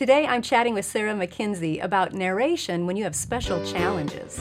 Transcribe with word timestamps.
Today 0.00 0.26
I'm 0.26 0.40
chatting 0.40 0.72
with 0.72 0.86
Sarah 0.86 1.14
Mackenzie 1.14 1.78
about 1.78 2.14
narration 2.14 2.86
when 2.86 2.96
you 2.96 3.04
have 3.04 3.14
special 3.14 3.62
challenges. 3.66 4.38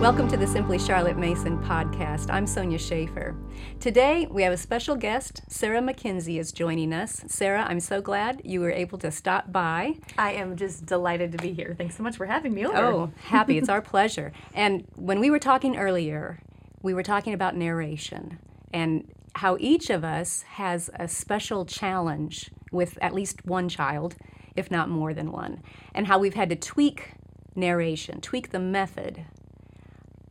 Welcome 0.00 0.28
to 0.28 0.36
the 0.36 0.46
Simply 0.46 0.78
Charlotte 0.78 1.18
Mason 1.18 1.58
podcast. 1.64 2.30
I'm 2.30 2.46
Sonya 2.46 2.78
Shafer. 2.78 3.34
Today 3.80 4.28
we 4.30 4.44
have 4.44 4.52
a 4.52 4.56
special 4.56 4.94
guest. 4.94 5.42
Sarah 5.48 5.82
Mackenzie 5.82 6.38
is 6.38 6.52
joining 6.52 6.92
us. 6.92 7.24
Sarah, 7.26 7.66
I'm 7.68 7.80
so 7.80 8.00
glad 8.00 8.40
you 8.44 8.60
were 8.60 8.70
able 8.70 8.98
to 8.98 9.10
stop 9.10 9.50
by. 9.50 9.96
I 10.16 10.34
am 10.34 10.54
just 10.54 10.86
delighted 10.86 11.32
to 11.32 11.38
be 11.38 11.52
here. 11.52 11.74
Thanks 11.76 11.96
so 11.96 12.04
much 12.04 12.16
for 12.16 12.26
having 12.26 12.54
me 12.54 12.64
over. 12.64 12.78
Oh, 12.78 13.12
happy. 13.24 13.58
it's 13.58 13.68
our 13.68 13.82
pleasure. 13.82 14.32
And 14.54 14.86
when 14.94 15.18
we 15.18 15.28
were 15.28 15.40
talking 15.40 15.76
earlier, 15.76 16.38
we 16.82 16.94
were 16.94 17.02
talking 17.02 17.34
about 17.34 17.56
narration 17.56 18.38
and 18.76 19.10
how 19.36 19.56
each 19.58 19.90
of 19.90 20.04
us 20.04 20.42
has 20.42 20.90
a 20.98 21.08
special 21.08 21.64
challenge 21.64 22.50
with 22.72 22.98
at 23.00 23.14
least 23.14 23.44
one 23.46 23.68
child, 23.68 24.16
if 24.54 24.70
not 24.70 24.88
more 24.88 25.12
than 25.12 25.32
one, 25.32 25.62
and 25.94 26.06
how 26.06 26.18
we've 26.18 26.34
had 26.34 26.48
to 26.50 26.56
tweak 26.56 27.12
narration, 27.54 28.20
tweak 28.20 28.50
the 28.50 28.58
method 28.58 29.24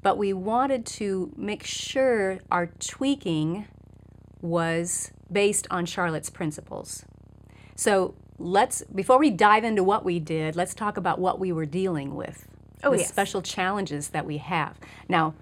but 0.05 0.19
we 0.19 0.33
wanted 0.33 0.85
to 0.85 1.31
make 1.35 1.63
sure 1.63 2.37
our 2.51 2.67
tweaking 2.67 3.65
was 4.39 5.11
based 5.31 5.65
on 5.71 5.87
Charlotte's 5.87 6.29
principles. 6.29 7.03
So 7.75 8.13
let's, 8.37 8.83
before 8.93 9.17
we 9.17 9.31
dive 9.31 9.63
into 9.63 9.83
what 9.83 10.05
we 10.05 10.19
did, 10.19 10.55
let's 10.55 10.75
talk 10.75 10.97
about 10.97 11.17
what 11.17 11.39
we 11.39 11.51
were 11.51 11.65
dealing 11.65 12.13
with. 12.13 12.47
Oh, 12.83 12.91
the 12.91 12.99
yes. 12.99 13.09
special 13.09 13.41
challenges 13.41 14.09
that 14.09 14.27
we 14.27 14.37
have. 14.37 14.77
Now, 15.09 15.33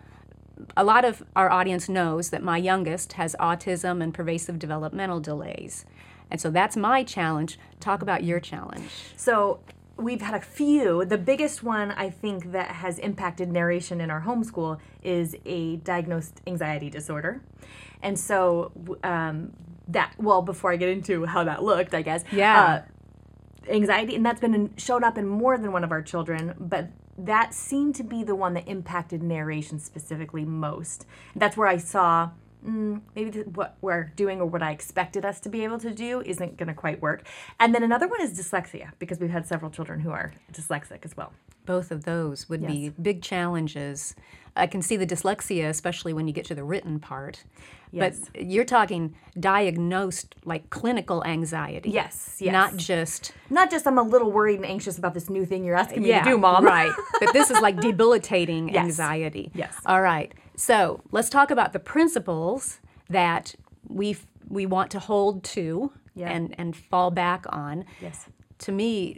a 0.75 0.83
lot 0.83 1.05
of 1.05 1.23
our 1.35 1.49
audience 1.49 1.89
knows 1.89 2.29
that 2.29 2.43
my 2.43 2.57
youngest 2.57 3.13
has 3.13 3.35
autism 3.39 4.01
and 4.01 4.13
pervasive 4.13 4.59
developmental 4.59 5.19
delays. 5.19 5.85
And 6.29 6.41
so 6.41 6.49
that's 6.49 6.75
my 6.75 7.03
challenge. 7.03 7.59
Talk 7.79 8.01
about 8.01 8.23
your 8.23 8.39
challenge. 8.39 8.89
So 9.15 9.59
we've 9.97 10.21
had 10.21 10.33
a 10.33 10.41
few. 10.41 11.05
The 11.05 11.17
biggest 11.17 11.63
one 11.63 11.91
I 11.91 12.09
think 12.09 12.51
that 12.51 12.67
has 12.71 12.97
impacted 12.99 13.51
narration 13.51 14.01
in 14.01 14.09
our 14.09 14.21
homeschool 14.21 14.79
is 15.03 15.35
a 15.45 15.77
diagnosed 15.77 16.41
anxiety 16.47 16.89
disorder. 16.89 17.41
And 18.01 18.17
so 18.17 18.71
um, 19.03 19.53
that 19.87 20.13
well, 20.17 20.41
before 20.41 20.71
I 20.71 20.77
get 20.77 20.89
into 20.89 21.25
how 21.25 21.43
that 21.43 21.63
looked, 21.63 21.93
I 21.93 22.01
guess. 22.01 22.23
Yeah. 22.31 22.63
Uh, 22.63 22.81
anxiety, 23.71 24.15
and 24.15 24.25
that's 24.25 24.41
been 24.41 24.53
in, 24.53 24.73
showed 24.77 25.03
up 25.03 25.17
in 25.17 25.27
more 25.27 25.57
than 25.57 25.71
one 25.71 25.83
of 25.83 25.91
our 25.91 26.01
children, 26.01 26.53
but 26.59 26.89
that 27.17 27.53
seemed 27.53 27.95
to 27.95 28.03
be 28.03 28.23
the 28.23 28.35
one 28.35 28.53
that 28.53 28.67
impacted 28.67 29.21
narration 29.21 29.79
specifically 29.79 30.45
most. 30.45 31.05
That's 31.35 31.55
where 31.55 31.67
I 31.67 31.77
saw 31.77 32.31
mm, 32.65 33.01
maybe 33.15 33.41
what 33.41 33.77
we're 33.81 34.11
doing 34.15 34.41
or 34.41 34.45
what 34.45 34.63
I 34.63 34.71
expected 34.71 35.25
us 35.25 35.39
to 35.41 35.49
be 35.49 35.63
able 35.63 35.79
to 35.79 35.91
do 35.91 36.21
isn't 36.21 36.57
going 36.57 36.67
to 36.67 36.73
quite 36.73 37.01
work. 37.01 37.27
And 37.59 37.73
then 37.73 37.83
another 37.83 38.07
one 38.07 38.21
is 38.21 38.37
dyslexia 38.37 38.91
because 38.99 39.19
we've 39.19 39.29
had 39.29 39.45
several 39.45 39.71
children 39.71 39.99
who 39.99 40.11
are 40.11 40.33
dyslexic 40.51 41.05
as 41.05 41.15
well. 41.15 41.33
Both 41.65 41.91
of 41.91 42.03
those 42.03 42.49
would 42.49 42.65
be 42.67 42.89
big 42.89 43.21
challenges. 43.21 44.15
I 44.55 44.67
can 44.67 44.81
see 44.81 44.97
the 44.97 45.05
dyslexia, 45.07 45.67
especially 45.69 46.13
when 46.13 46.27
you 46.27 46.33
get 46.33 46.45
to 46.45 46.55
the 46.55 46.63
written 46.63 46.99
part. 46.99 47.43
Yes. 47.91 48.19
But 48.33 48.45
you're 48.45 48.65
talking 48.65 49.15
diagnosed, 49.39 50.35
like 50.45 50.69
clinical 50.69 51.23
anxiety. 51.25 51.89
Yes, 51.91 52.37
yes. 52.39 52.51
Not 52.51 52.75
just, 52.77 53.33
Not 53.49 53.69
just 53.71 53.85
I'm 53.87 53.97
a 53.97 54.03
little 54.03 54.31
worried 54.31 54.55
and 54.57 54.65
anxious 54.65 54.97
about 54.97 55.13
this 55.13 55.29
new 55.29 55.45
thing 55.45 55.63
you're 55.63 55.75
asking 55.75 56.03
me 56.03 56.11
to 56.11 56.21
do, 56.23 56.37
mom. 56.37 56.65
Right. 56.65 56.91
but 57.19 57.33
this 57.33 57.49
is 57.51 57.59
like 57.61 57.79
debilitating 57.89 58.69
Yes. 58.69 58.83
anxiety. 58.85 59.51
Yes. 59.53 59.75
All 59.85 60.01
right. 60.01 60.33
So 60.55 61.01
let's 61.11 61.29
talk 61.29 61.51
about 61.51 61.73
the 61.73 61.79
principles 61.79 62.79
that 63.09 63.55
we 63.87 64.17
we 64.49 64.65
want 64.65 64.91
to 64.91 64.99
hold 64.99 65.43
to 65.43 65.91
Yeah. 66.15 66.29
and, 66.31 66.53
and 66.57 66.75
fall 66.75 67.11
back 67.11 67.45
on. 67.49 67.85
Yes. 68.01 68.27
To 68.63 68.71
me, 68.71 69.17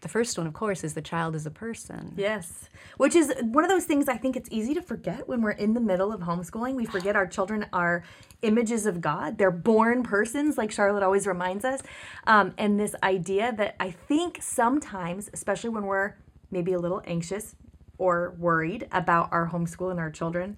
the 0.00 0.08
first 0.08 0.38
one, 0.38 0.46
of 0.46 0.54
course, 0.54 0.82
is 0.82 0.94
the 0.94 1.02
child 1.02 1.34
is 1.34 1.44
a 1.44 1.50
person. 1.50 2.14
Yes. 2.16 2.70
Which 2.96 3.14
is 3.14 3.30
one 3.42 3.62
of 3.62 3.68
those 3.68 3.84
things 3.84 4.08
I 4.08 4.16
think 4.16 4.36
it's 4.36 4.48
easy 4.50 4.72
to 4.72 4.80
forget 4.80 5.28
when 5.28 5.42
we're 5.42 5.50
in 5.50 5.74
the 5.74 5.80
middle 5.80 6.14
of 6.14 6.22
homeschooling. 6.22 6.76
We 6.76 6.86
forget 6.86 7.14
our 7.14 7.26
children 7.26 7.66
are 7.74 8.04
images 8.40 8.86
of 8.86 9.02
God. 9.02 9.36
They're 9.36 9.50
born 9.50 10.02
persons, 10.02 10.56
like 10.56 10.72
Charlotte 10.72 11.02
always 11.02 11.26
reminds 11.26 11.62
us. 11.66 11.82
Um, 12.26 12.54
and 12.56 12.80
this 12.80 12.94
idea 13.02 13.52
that 13.58 13.76
I 13.78 13.90
think 13.90 14.38
sometimes, 14.40 15.28
especially 15.34 15.68
when 15.68 15.84
we're 15.84 16.14
maybe 16.50 16.72
a 16.72 16.78
little 16.78 17.02
anxious 17.06 17.54
or 17.98 18.34
worried 18.38 18.88
about 18.92 19.30
our 19.30 19.50
homeschool 19.50 19.90
and 19.90 20.00
our 20.00 20.10
children, 20.10 20.56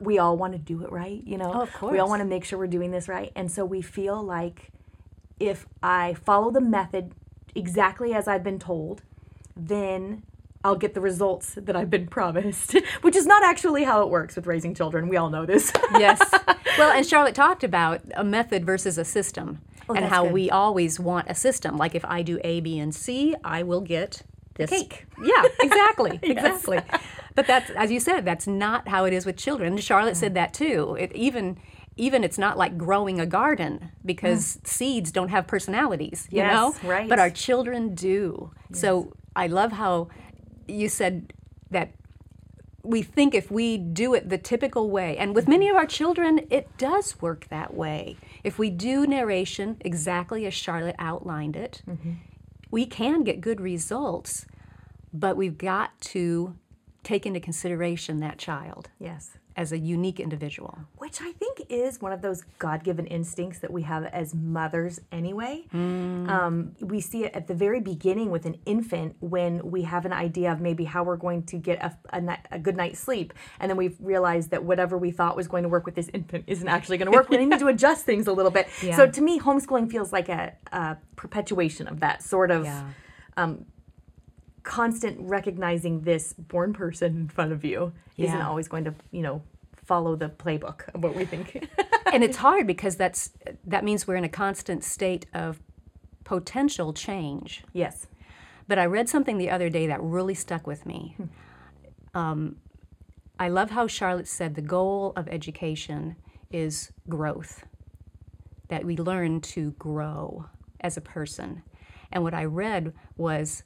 we 0.00 0.18
all 0.18 0.36
want 0.36 0.54
to 0.54 0.58
do 0.58 0.82
it 0.82 0.90
right, 0.90 1.22
you 1.24 1.38
know? 1.38 1.52
Oh, 1.54 1.60
of 1.62 1.92
We 1.92 2.00
all 2.00 2.08
want 2.08 2.18
to 2.18 2.26
make 2.26 2.44
sure 2.44 2.58
we're 2.58 2.66
doing 2.66 2.90
this 2.90 3.06
right. 3.06 3.30
And 3.36 3.48
so 3.48 3.64
we 3.64 3.80
feel 3.80 4.20
like 4.20 4.72
if 5.38 5.66
I 5.84 6.14
follow 6.14 6.50
the 6.50 6.60
method 6.60 7.12
exactly 7.56 8.12
as 8.14 8.28
I've 8.28 8.44
been 8.44 8.58
told, 8.58 9.02
then 9.56 10.22
I'll 10.64 10.76
get 10.76 10.94
the 10.94 11.00
results 11.00 11.54
that 11.56 11.76
I've 11.76 11.90
been 11.90 12.06
promised, 12.08 12.76
which 13.02 13.16
is 13.16 13.26
not 13.26 13.44
actually 13.44 13.84
how 13.84 14.02
it 14.02 14.08
works 14.10 14.36
with 14.36 14.46
raising 14.46 14.74
children. 14.74 15.08
We 15.08 15.16
all 15.16 15.30
know 15.30 15.46
this. 15.46 15.72
yes. 15.92 16.20
Well, 16.78 16.90
and 16.90 17.06
Charlotte 17.06 17.34
talked 17.34 17.62
about 17.64 18.00
a 18.14 18.24
method 18.24 18.64
versus 18.66 18.98
a 18.98 19.04
system 19.04 19.60
oh, 19.88 19.94
and 19.94 19.98
Oh, 19.98 20.00
that's 20.02 20.12
how 20.12 20.24
good. 20.24 20.32
we 20.32 20.50
always 20.50 20.98
want 20.98 21.28
a 21.30 21.34
system. 21.34 21.76
Like 21.76 21.94
if 21.94 22.04
I 22.04 22.22
do 22.22 22.40
A, 22.42 22.60
B, 22.60 22.78
and 22.78 22.94
C, 22.94 23.34
I 23.44 23.62
will 23.62 23.80
get 23.80 24.22
this 24.56 24.70
Cake. 24.70 25.06
Yeah, 25.22 25.42
exactly. 25.60 26.18
Exactly. 26.22 26.80
But 27.34 27.46
that's 27.46 27.70
as 27.70 27.90
you 27.92 28.00
said, 28.00 28.24
that's 28.24 28.46
not 28.46 28.88
how 28.88 29.04
it 29.04 29.12
is 29.12 29.24
with 29.26 29.36
children. 29.36 29.74
And 29.74 29.84
Charlotte 29.84 30.16
said 30.16 30.34
that 30.34 30.52
too. 30.54 30.96
It 30.98 31.12
even 31.14 31.58
even 31.96 32.24
it's 32.24 32.38
not 32.38 32.58
like 32.58 32.76
growing 32.76 33.18
a 33.20 33.26
garden 33.26 33.90
because 34.04 34.58
mm. 34.58 34.66
seeds 34.66 35.10
don't 35.10 35.30
have 35.30 35.46
personalities, 35.46 36.28
you 36.30 36.38
Yes, 36.38 36.52
know? 36.52 36.88
right. 36.88 37.08
But 37.08 37.18
our 37.18 37.30
children 37.30 37.94
do. 37.94 38.50
So 38.72 39.14
I 39.34 39.46
love 39.46 39.72
how 39.72 40.08
you 40.68 40.88
said 40.88 41.32
that 41.70 41.92
we 42.82 43.02
think 43.02 43.34
if 43.34 43.50
we 43.50 43.78
do 43.78 44.14
it 44.14 44.28
the 44.28 44.38
typical 44.38 44.90
way, 44.90 45.16
and 45.16 45.34
with 45.34 45.48
many 45.48 45.68
of 45.68 45.76
our 45.76 45.86
children, 45.86 46.46
it 46.50 46.76
does 46.78 47.20
work 47.20 47.48
that 47.48 47.74
way. 47.74 48.16
If 48.44 48.58
we 48.58 48.70
do 48.70 49.06
narration 49.06 49.76
exactly 49.80 50.46
as 50.46 50.54
Charlotte 50.54 50.94
outlined 50.98 51.56
it, 51.56 51.82
mm-hmm. 51.88 52.12
we 52.70 52.86
can 52.86 53.24
get 53.24 53.40
good 53.40 53.60
results, 53.60 54.46
but 55.12 55.36
we've 55.36 55.58
got 55.58 56.00
to 56.12 56.56
take 57.02 57.26
into 57.26 57.40
consideration 57.40 58.20
that 58.20 58.38
child 58.38 58.90
yes. 58.98 59.38
As 59.56 59.72
a 59.72 59.78
unique 59.78 60.20
individual. 60.20 60.78
Which 60.96 61.20
I 61.22 61.32
think 61.32 61.62
is 61.70 62.00
one 62.00 62.12
of 62.12 62.20
those 62.20 62.42
God 62.58 62.84
given 62.84 63.06
instincts 63.06 63.58
that 63.60 63.72
we 63.72 63.82
have 63.82 64.04
as 64.04 64.34
mothers 64.34 65.00
anyway. 65.10 65.64
Um, 65.72 66.72
we 66.80 67.00
see 67.00 67.24
it 67.24 67.34
at 67.34 67.46
the 67.46 67.54
very 67.54 67.80
beginning 67.80 68.30
with 68.30 68.44
an 68.44 68.56
infant 68.66 69.16
when 69.20 69.70
we 69.70 69.82
have 69.82 70.04
an 70.04 70.12
idea 70.12 70.52
of 70.52 70.60
maybe 70.60 70.84
how 70.84 71.02
we're 71.04 71.16
going 71.16 71.44
to 71.44 71.56
get 71.56 71.82
a, 71.82 71.96
a, 72.10 72.38
a 72.52 72.58
good 72.58 72.76
night's 72.76 73.00
sleep. 73.00 73.32
And 73.58 73.70
then 73.70 73.76
we've 73.76 73.96
realized 73.98 74.50
that 74.50 74.62
whatever 74.64 74.98
we 74.98 75.10
thought 75.10 75.36
was 75.36 75.48
going 75.48 75.62
to 75.62 75.68
work 75.68 75.86
with 75.86 75.94
this 75.94 76.10
infant 76.12 76.44
isn't 76.46 76.68
actually 76.68 76.98
going 76.98 77.10
to 77.10 77.16
work. 77.16 77.30
we 77.30 77.38
need 77.38 77.58
to 77.58 77.66
adjust 77.74 78.04
things 78.04 78.26
a 78.26 78.32
little 78.32 78.50
bit. 78.52 78.68
Yeah. 78.82 78.96
So 78.96 79.06
to 79.08 79.20
me, 79.22 79.40
homeschooling 79.40 79.90
feels 79.90 80.12
like 80.12 80.28
a, 80.28 80.52
a 80.72 80.98
perpetuation 81.16 81.88
of 81.88 82.00
that 82.00 82.22
sort 82.22 82.50
of 82.50 82.64
Yeah. 82.64 82.90
Constant 84.66 85.16
recognizing 85.20 86.02
this 86.02 86.32
born 86.32 86.72
person 86.72 87.16
in 87.16 87.28
front 87.28 87.52
of 87.52 87.64
you 87.64 87.92
isn't 88.18 88.42
always 88.42 88.66
going 88.66 88.84
to, 88.84 88.94
you 89.12 89.22
know, 89.22 89.40
follow 89.84 90.16
the 90.16 90.28
playbook 90.28 90.92
of 90.92 91.04
what 91.04 91.14
we 91.14 91.24
think. 91.24 91.68
and 92.12 92.24
it's 92.24 92.38
hard 92.38 92.66
because 92.66 92.96
that's 92.96 93.30
that 93.64 93.84
means 93.84 94.06
we're 94.06 94.16
in 94.16 94.24
a 94.24 94.28
constant 94.28 94.82
state 94.82 95.24
of 95.32 95.60
potential 96.24 96.92
change. 96.92 97.62
yes. 97.72 98.08
But 98.68 98.80
I 98.80 98.86
read 98.86 99.08
something 99.08 99.38
the 99.38 99.48
other 99.48 99.70
day 99.70 99.86
that 99.86 100.02
really 100.02 100.34
stuck 100.34 100.66
with 100.66 100.84
me. 100.84 101.16
Um, 102.14 102.56
I 103.38 103.48
love 103.48 103.70
how 103.70 103.86
Charlotte 103.86 104.26
said 104.26 104.56
the 104.56 104.62
goal 104.62 105.12
of 105.14 105.28
education 105.28 106.16
is 106.50 106.90
growth, 107.08 107.64
that 108.66 108.84
we 108.84 108.96
learn 108.96 109.40
to 109.42 109.70
grow 109.78 110.46
as 110.80 110.96
a 110.96 111.00
person. 111.00 111.62
And 112.10 112.24
what 112.24 112.34
I 112.34 112.44
read 112.44 112.92
was 113.16 113.62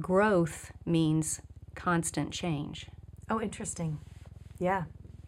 growth 0.00 0.72
means 0.84 1.40
constant 1.74 2.32
change. 2.32 2.86
Oh, 3.28 3.40
interesting. 3.40 3.98
Yeah. 4.58 4.84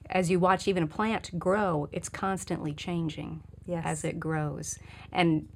As 0.08 0.30
you 0.30 0.38
watch 0.38 0.66
even 0.66 0.84
a 0.84 0.86
plant 0.86 1.38
grow, 1.38 1.88
it's 1.92 2.08
constantly 2.08 2.72
changing 2.72 3.42
Yes. 3.66 3.82
as 3.84 4.04
it 4.04 4.18
grows. 4.18 4.78
And 5.12 5.48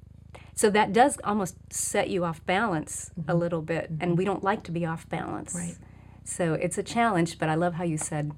so 0.53 0.69
that 0.69 0.93
does 0.93 1.17
almost 1.23 1.55
set 1.73 2.09
you 2.09 2.23
off 2.23 2.45
balance 2.45 3.11
mm-hmm. 3.19 3.31
a 3.31 3.33
little 3.33 3.61
bit, 3.61 3.89
and 3.89 4.01
mm-hmm. 4.01 4.15
we 4.15 4.25
don't 4.25 4.43
like 4.43 4.63
to 4.63 4.71
be 4.71 4.85
off 4.85 5.09
balance. 5.09 5.55
Right. 5.55 5.77
So 6.23 6.53
it's 6.53 6.77
a 6.77 6.83
challenge, 6.83 7.39
but 7.39 7.49
I 7.49 7.55
love 7.55 7.73
how 7.73 7.83
you 7.83 7.97
said, 7.97 8.31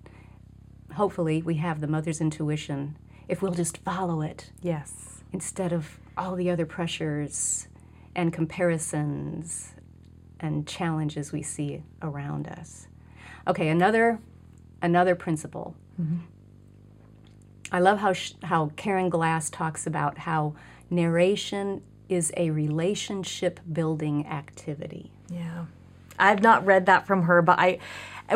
hopefully, 0.93 1.41
we 1.41 1.55
have 1.55 1.81
the 1.81 1.87
mother's 1.87 2.21
intuition 2.21 2.97
if 3.27 3.41
we'll 3.41 3.53
just 3.53 3.77
follow 3.79 4.21
it 4.21 4.51
Yes. 4.61 5.23
instead 5.33 5.73
of 5.73 5.99
all 6.17 6.35
the 6.35 6.49
other 6.49 6.65
pressures 6.65 7.67
and 8.15 8.31
comparisons 8.31 9.73
and 10.39 10.67
challenges 10.67 11.31
we 11.31 11.41
see 11.41 11.83
around 12.01 12.47
us. 12.47 12.87
Okay, 13.47 13.69
another 13.69 14.19
another 14.81 15.15
principle. 15.15 15.75
I 17.71 17.79
love 17.79 17.99
how 17.99 18.13
sh- 18.13 18.33
how 18.43 18.71
Karen 18.75 19.09
Glass 19.09 19.49
talks 19.49 19.87
about 19.87 20.19
how 20.19 20.55
narration 20.89 21.81
is 22.09 22.31
a 22.37 22.51
relationship 22.51 23.59
building 23.71 24.27
activity. 24.27 25.11
Yeah. 25.29 25.65
I've 26.17 26.41
not 26.41 26.65
read 26.65 26.85
that 26.85 27.05
from 27.05 27.23
her, 27.23 27.41
but 27.41 27.59
I 27.59 27.79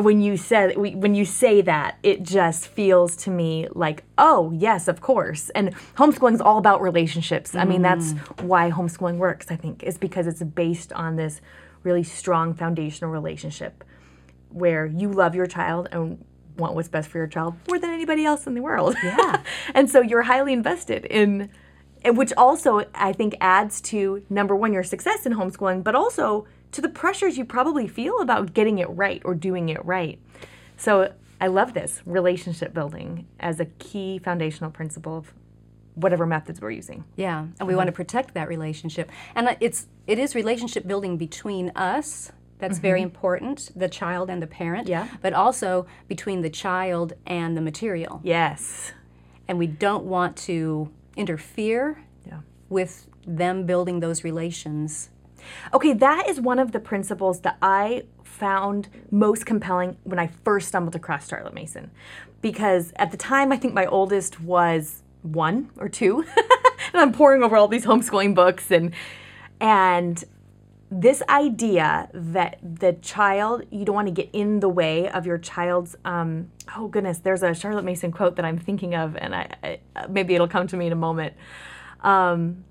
when 0.01 0.21
you 0.21 0.37
said 0.37 0.77
when 0.77 1.15
you 1.15 1.25
say 1.25 1.61
that, 1.61 1.97
it 2.03 2.23
just 2.23 2.67
feels 2.67 3.15
to 3.17 3.31
me 3.31 3.67
like, 3.71 4.03
oh 4.17 4.51
yes, 4.51 4.87
of 4.87 5.01
course. 5.01 5.49
And 5.51 5.75
homeschooling 5.95 6.35
is 6.35 6.41
all 6.41 6.57
about 6.57 6.81
relationships. 6.81 7.55
I 7.55 7.65
mean, 7.65 7.81
that's 7.81 8.13
mm. 8.13 8.41
why 8.43 8.69
homeschooling 8.71 9.17
works. 9.17 9.47
I 9.49 9.55
think 9.55 9.83
is 9.83 9.97
because 9.97 10.27
it's 10.27 10.43
based 10.43 10.91
on 10.93 11.15
this 11.15 11.41
really 11.83 12.03
strong 12.03 12.53
foundational 12.53 13.11
relationship 13.11 13.83
where 14.49 14.85
you 14.85 15.11
love 15.11 15.35
your 15.35 15.45
child 15.45 15.87
and 15.91 16.23
want 16.57 16.75
what's 16.75 16.89
best 16.89 17.09
for 17.09 17.17
your 17.17 17.27
child 17.27 17.55
more 17.67 17.79
than 17.79 17.89
anybody 17.89 18.25
else 18.25 18.45
in 18.47 18.53
the 18.53 18.61
world. 18.61 18.95
Yeah. 19.03 19.43
and 19.73 19.89
so 19.89 20.01
you're 20.01 20.23
highly 20.23 20.53
invested 20.53 21.05
in 21.05 21.49
and 22.03 22.17
which 22.17 22.31
also 22.37 22.85
I 22.95 23.13
think 23.13 23.35
adds 23.41 23.81
to 23.81 24.23
number 24.29 24.55
one 24.55 24.73
your 24.73 24.83
success 24.83 25.25
in 25.25 25.33
homeschooling, 25.33 25.83
but 25.83 25.95
also 25.95 26.47
to 26.71 26.81
the 26.81 26.89
pressures 26.89 27.37
you 27.37 27.45
probably 27.45 27.87
feel 27.87 28.21
about 28.21 28.53
getting 28.53 28.79
it 28.79 28.89
right 28.89 29.21
or 29.25 29.35
doing 29.35 29.69
it 29.69 29.83
right. 29.83 30.19
So 30.77 31.13
I 31.41 31.47
love 31.47 31.73
this 31.73 32.01
relationship 32.05 32.73
building 32.73 33.27
as 33.39 33.59
a 33.59 33.65
key 33.65 34.19
foundational 34.19 34.71
principle 34.71 35.17
of 35.17 35.33
whatever 35.99 36.25
methods 36.25 36.61
we're 36.61 36.71
using. 36.71 37.03
Yeah, 37.15 37.45
and 37.59 37.67
we 37.67 37.75
want 37.75 37.87
to 37.87 37.91
protect 37.93 38.33
that 38.33 38.47
relationship. 38.47 39.11
And 39.35 39.47
uh, 39.47 39.55
it's 39.59 39.87
it 40.07 40.17
is 40.19 40.35
relationship 40.35 40.87
building 40.87 41.17
between 41.17 41.71
us. 41.75 42.31
That's 42.59 42.77
very 42.79 43.01
important, 43.01 43.71
the 43.73 43.87
child 43.87 44.29
and 44.29 44.41
the 44.41 44.47
parent. 44.47 44.89
Yeah. 44.89 45.07
But 45.21 45.31
also 45.33 45.87
between 46.09 46.41
the 46.41 46.49
child 46.49 47.13
and 47.25 47.55
the 47.55 47.61
material. 47.61 48.19
Yes. 48.21 48.91
And 49.47 49.57
we 49.57 49.65
don't 49.67 50.03
want 50.03 50.35
to 50.49 50.89
interfere 51.15 52.03
Yeah. 52.27 52.39
with 52.67 53.07
them 53.25 53.65
building 53.65 54.01
those 54.01 54.25
relations. 54.25 55.09
Okay, 55.73 55.93
that 55.93 56.27
is 56.27 56.41
one 56.41 56.59
of 56.59 56.73
the 56.73 56.81
principles 56.81 57.39
that 57.41 57.57
I 57.61 58.03
found 58.25 58.89
most 59.09 59.45
compelling 59.45 59.95
when 60.03 60.19
I 60.19 60.27
first 60.43 60.67
stumbled 60.67 60.95
across 60.95 61.29
Charlotte 61.29 61.53
Mason. 61.53 61.91
Because 62.41 62.91
at 62.97 63.11
the 63.11 63.17
time, 63.17 63.53
I 63.53 63.57
think 63.57 63.73
my 63.73 63.85
oldest 63.85 64.41
was 64.41 65.01
one 65.21 65.69
or 65.77 65.89
two. 65.89 66.25
and 66.93 67.01
I'm 67.01 67.11
poring 67.11 67.43
over 67.43 67.55
all 67.55 67.67
these 67.67 67.85
homeschooling 67.85 68.35
books 68.35 68.71
and 68.71 68.93
and 69.61 70.23
this 70.91 71.21
idea 71.29 72.09
that 72.13 72.57
the 72.63 72.93
child 72.93 73.63
you 73.69 73.85
don't 73.85 73.93
want 73.93 74.07
to 74.07 74.13
get 74.13 74.29
in 74.33 74.59
the 74.59 74.69
way 74.69 75.07
of 75.09 75.25
your 75.25 75.37
child's 75.37 75.95
um, 76.03 76.49
oh 76.75 76.87
goodness 76.87 77.19
there's 77.19 77.43
a 77.43 77.53
charlotte 77.53 77.83
mason 77.83 78.11
quote 78.11 78.35
that 78.37 78.45
i'm 78.45 78.57
thinking 78.57 78.95
of 78.95 79.15
and 79.17 79.35
I, 79.35 79.55
I 79.63 79.79
maybe 80.09 80.33
it'll 80.33 80.47
come 80.47 80.67
to 80.67 80.77
me 80.77 80.87
in 80.87 80.91
a 80.91 80.97
moment. 80.97 81.33
Um, 82.01 82.63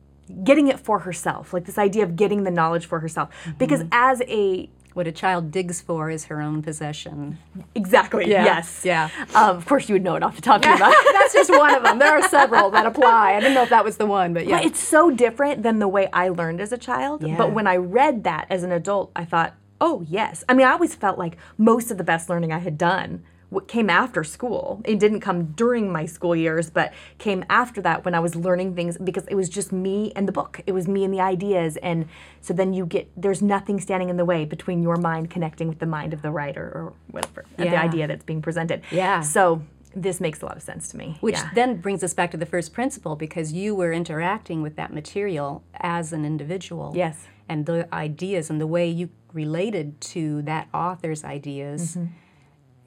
getting 0.45 0.69
it 0.69 0.79
for 0.79 1.01
herself 1.01 1.55
like 1.55 1.65
this 1.65 1.79
idea 1.79 2.03
of 2.03 2.15
getting 2.15 2.45
the 2.45 2.51
knowledge 2.51 2.87
for 2.87 3.01
herself. 3.01 3.31
Because 3.59 3.85
as 3.93 4.21
a 4.29 4.69
What 4.95 5.07
a 5.07 5.13
child 5.13 5.51
digs 5.51 5.81
for 5.81 6.11
is 6.11 6.25
her 6.27 6.41
own 6.41 6.63
possession. 6.63 7.39
exactly 7.75 8.29
yes 8.29 8.83
Yeah. 8.85 9.11
um, 9.35 9.57
of 9.57 9.67
course 9.67 9.89
you 9.89 9.95
would 9.95 10.03
know 10.03 10.17
it 10.17 10.23
off 10.23 10.37
the 10.37 10.43
top 10.43 10.61
of 10.63 10.67
your 10.69 10.79
mind 10.79 10.95
That's 11.13 11.33
just 11.33 11.51
one 11.51 11.75
of 11.75 11.83
them. 11.83 11.99
There 11.99 12.13
are 12.19 12.29
several 12.29 12.71
that 12.71 12.87
apply. 12.87 13.35
I 13.35 13.41
didn't 13.41 13.55
know 13.55 13.63
if 13.63 13.71
that 13.71 13.85
was 13.85 13.97
the 13.97 14.07
one, 14.07 14.33
but 14.35 14.47
yeah. 14.47 14.59
But 14.59 14.67
it's 14.67 14.81
so 14.81 15.11
different 15.11 15.63
than 15.63 15.79
the 15.79 15.89
way 15.89 16.09
I 16.13 16.29
learned 16.31 16.61
as 16.61 16.73
a 16.73 16.79
child. 16.79 17.23
Yeah. 17.27 17.37
But 17.37 17.53
when 17.53 17.67
I 17.67 17.77
read 17.77 18.25
that 18.25 18.47
as 18.51 18.63
an 18.63 18.73
adult, 18.73 19.11
I 19.15 19.25
thought, 19.25 19.55
oh, 19.81 20.05
yes. 20.09 20.43
I 20.49 20.55
mean, 20.55 20.67
I 20.67 20.73
always 20.73 20.95
felt 20.95 21.19
like 21.19 21.37
most 21.59 21.91
of 21.91 21.99
the 21.99 22.05
best 22.05 22.29
learning 22.31 22.53
I 22.53 22.59
had 22.59 22.77
done 22.79 23.23
came 23.67 23.89
after 23.89 24.23
school. 24.25 24.83
It 24.85 24.99
didn't 24.99 25.21
come 25.21 25.53
during 25.53 25.91
my 25.91 26.05
school 26.07 26.37
years, 26.37 26.71
but 26.71 26.93
came 27.17 27.45
after 27.49 27.81
that 27.83 28.05
when 28.05 28.15
I 28.15 28.21
was 28.21 28.37
learning 28.37 28.75
things 28.75 28.99
because 28.99 29.27
it 29.29 29.35
was 29.35 29.49
just 29.49 29.73
me 29.73 30.13
and 30.15 30.29
the 30.29 30.33
book. 30.33 30.61
It 30.67 30.73
was 30.73 30.87
me 30.87 31.05
and 31.05 31.13
the 31.13 31.21
ideas. 31.21 31.77
And 31.79 32.07
so 32.41 32.53
then 32.53 32.75
you 32.75 32.85
get, 32.85 33.11
there's 33.17 33.41
nothing 33.41 33.81
standing 33.81 34.11
in 34.11 34.17
the 34.17 34.25
way 34.25 34.45
between 34.45 34.83
your 34.83 34.97
mind 34.97 35.31
connecting 35.31 35.69
with 35.69 35.79
the 35.79 35.87
mind 35.87 36.13
of 36.13 36.23
the 36.23 36.31
writer 36.31 36.63
or 36.63 36.93
whatever, 37.11 37.45
the 37.57 37.77
idea 37.77 38.07
that's 38.07 38.25
being 38.25 38.43
presented. 38.43 38.83
Yeah. 38.91 39.21
So 39.23 39.63
this 39.95 40.21
makes 40.21 40.43
a 40.43 40.47
lot 40.47 40.57
of 40.57 40.63
sense 40.63 40.91
to 40.91 40.97
me. 40.97 41.17
Which 41.21 41.37
yeah. 41.37 41.51
then 41.55 41.81
brings 41.81 42.05
us 42.05 42.13
back 42.13 42.31
to 42.33 42.37
the 42.37 42.47
first 42.47 42.75
principle 42.75 43.17
because 43.17 43.53
you 43.53 43.75
were 43.75 43.93
interacting 43.93 44.63
with 44.63 44.77
that 44.77 44.93
material 44.93 45.63
as 45.75 46.13
an 46.13 46.25
individual. 46.25 46.93
Yes. 46.95 47.27
And 47.49 47.65
the 47.65 47.89
ideas 47.95 48.51
and 48.51 48.61
the 48.61 48.67
way 48.67 48.89
you 48.89 49.09
related 49.33 50.01
to 50.01 50.43
that 50.43 50.69
author's 50.75 51.25
ideas 51.25 51.97
Mm-hmm. 51.97 52.13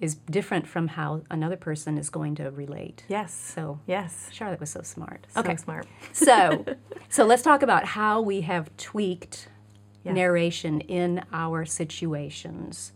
Is 0.01 0.15
different 0.15 0.68
from 0.68 0.89
how 0.89 1.21
another 1.30 1.56
person 1.56 1.98
is 1.98 2.09
going 2.09 2.36
to 2.36 2.50
relate. 2.51 3.03
Yes. 3.07 3.33
So 3.33 3.80
Yes. 3.88 4.30
Charlotte 4.31 4.59
was 4.59 4.71
so 4.71 4.81
smart. 4.81 5.27
Okay. 5.38 5.56
smart. 5.56 5.88
So, 6.13 6.65
so 7.09 7.24
let's 7.25 7.44
talk 7.44 7.62
about 7.62 7.86
how 7.86 8.19
we 8.21 8.42
have 8.42 8.75
tweaked 8.77 9.48
Yeah. 10.03 10.13
narration 10.13 10.81
in 10.81 11.24
our 11.31 11.63
situations. 11.65 12.92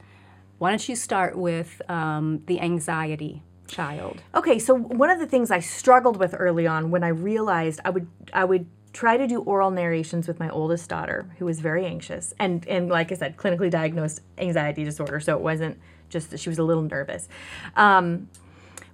Why 0.58 0.72
don't 0.72 0.90
you 0.90 0.96
start 0.96 1.38
with 1.38 1.82
um, 1.90 2.42
the 2.48 2.60
anxiety 2.60 3.44
child? 3.68 4.22
Okay, 4.34 4.58
so 4.60 4.74
one 4.76 5.10
of 5.10 5.20
the 5.20 5.28
things 5.28 5.52
I 5.52 5.60
struggled 5.60 6.18
with 6.18 6.34
early 6.38 6.66
on 6.68 6.92
when 6.92 7.04
I 7.04 7.10
realized 7.10 7.80
I 7.86 7.90
would 7.92 8.08
I 8.34 8.46
would 8.46 8.66
try 8.96 9.18
to 9.18 9.28
do 9.28 9.42
oral 9.42 9.72
narrations 9.72 10.26
with 10.26 10.40
my 10.40 10.50
oldest 10.50 10.90
daughter 10.90 11.30
who 11.38 11.44
was 11.44 11.60
very 11.60 11.86
anxious 11.86 12.34
and 12.40 12.66
and 12.66 12.88
like 12.88 13.12
I 13.12 13.16
said 13.16 13.36
clinically 13.36 13.70
diagnosed 13.70 14.22
anxiety 14.38 14.86
disorder 14.86 15.20
so 15.20 15.36
it 15.36 15.42
wasn't 15.42 15.78
just 16.08 16.32
that 16.32 16.40
she 16.40 16.48
was 16.48 16.58
a 16.58 16.64
little 16.64 16.84
nervous. 16.84 17.28
Um, 17.76 18.30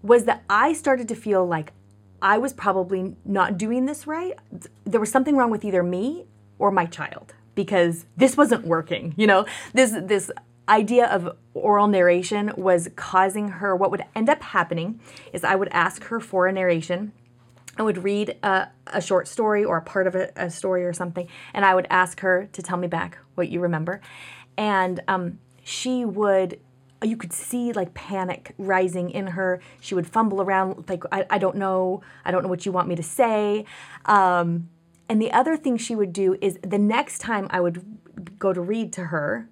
was 0.01 0.25
that 0.25 0.43
I 0.49 0.73
started 0.73 1.07
to 1.09 1.15
feel 1.15 1.45
like 1.45 1.71
I 2.19 2.39
was 2.39 2.51
probably 2.51 3.15
not 3.25 3.59
doing 3.59 3.85
this 3.85 4.07
right. 4.07 4.33
There 4.85 4.99
was 4.99 5.11
something 5.11 5.35
wrong 5.35 5.51
with 5.51 5.63
either 5.63 5.83
me 5.83 6.25
or 6.57 6.71
my 6.71 6.87
child 6.87 7.35
because 7.53 8.05
this 8.17 8.35
wasn't 8.35 8.65
working 8.65 9.13
you 9.17 9.27
know? 9.27 9.45
This 9.73 9.91
this 10.01 10.31
idea 10.67 11.05
of 11.07 11.37
oral 11.53 11.87
narration 11.87 12.53
was 12.57 12.89
causing 12.95 13.49
her 13.49 13.75
what 13.75 13.91
would 13.91 14.05
end 14.15 14.29
up 14.29 14.41
happening 14.41 14.99
is 15.33 15.43
i 15.43 15.53
would 15.53 15.67
ask 15.69 16.03
her 16.05 16.19
for 16.19 16.47
a 16.47 16.51
narration 16.53 17.11
i 17.81 17.83
would 17.83 18.03
read 18.03 18.37
a, 18.43 18.67
a 18.87 19.01
short 19.01 19.27
story 19.27 19.63
or 19.63 19.77
a 19.77 19.81
part 19.81 20.05
of 20.07 20.15
a, 20.15 20.31
a 20.35 20.49
story 20.49 20.85
or 20.85 20.93
something 20.93 21.27
and 21.53 21.65
i 21.65 21.73
would 21.75 21.87
ask 21.89 22.19
her 22.19 22.47
to 22.53 22.61
tell 22.61 22.77
me 22.77 22.87
back 22.87 23.17
what 23.35 23.49
you 23.49 23.59
remember. 23.59 24.01
And 24.57 25.01
um, 25.07 25.39
she 25.63 26.05
would 26.05 26.59
you 27.03 27.17
could 27.17 27.33
see 27.33 27.73
like 27.73 27.95
panic 27.95 28.53
rising 28.59 29.09
in 29.09 29.25
her. 29.25 29.59
She 29.79 29.95
would 29.95 30.05
fumble 30.05 30.39
around 30.39 30.87
like 30.87 31.03
i, 31.11 31.25
I 31.31 31.37
don't 31.39 31.55
know 31.55 32.01
i 32.25 32.29
don't 32.31 32.43
know 32.43 32.49
what 32.49 32.65
you 32.65 32.71
want 32.71 32.87
me 32.87 32.95
to 32.95 33.03
say. 33.03 33.65
Um, 34.05 34.69
and 35.09 35.19
the 35.21 35.31
other 35.31 35.57
thing 35.57 35.77
she 35.77 35.95
would 35.95 36.13
do 36.13 36.37
is 36.41 36.59
the 36.61 36.77
next 36.77 37.19
time 37.19 37.47
I 37.49 37.59
would 37.59 37.83
go 38.39 38.53
to 38.53 38.61
read 38.61 38.93
to 38.93 39.05
her, 39.05 39.49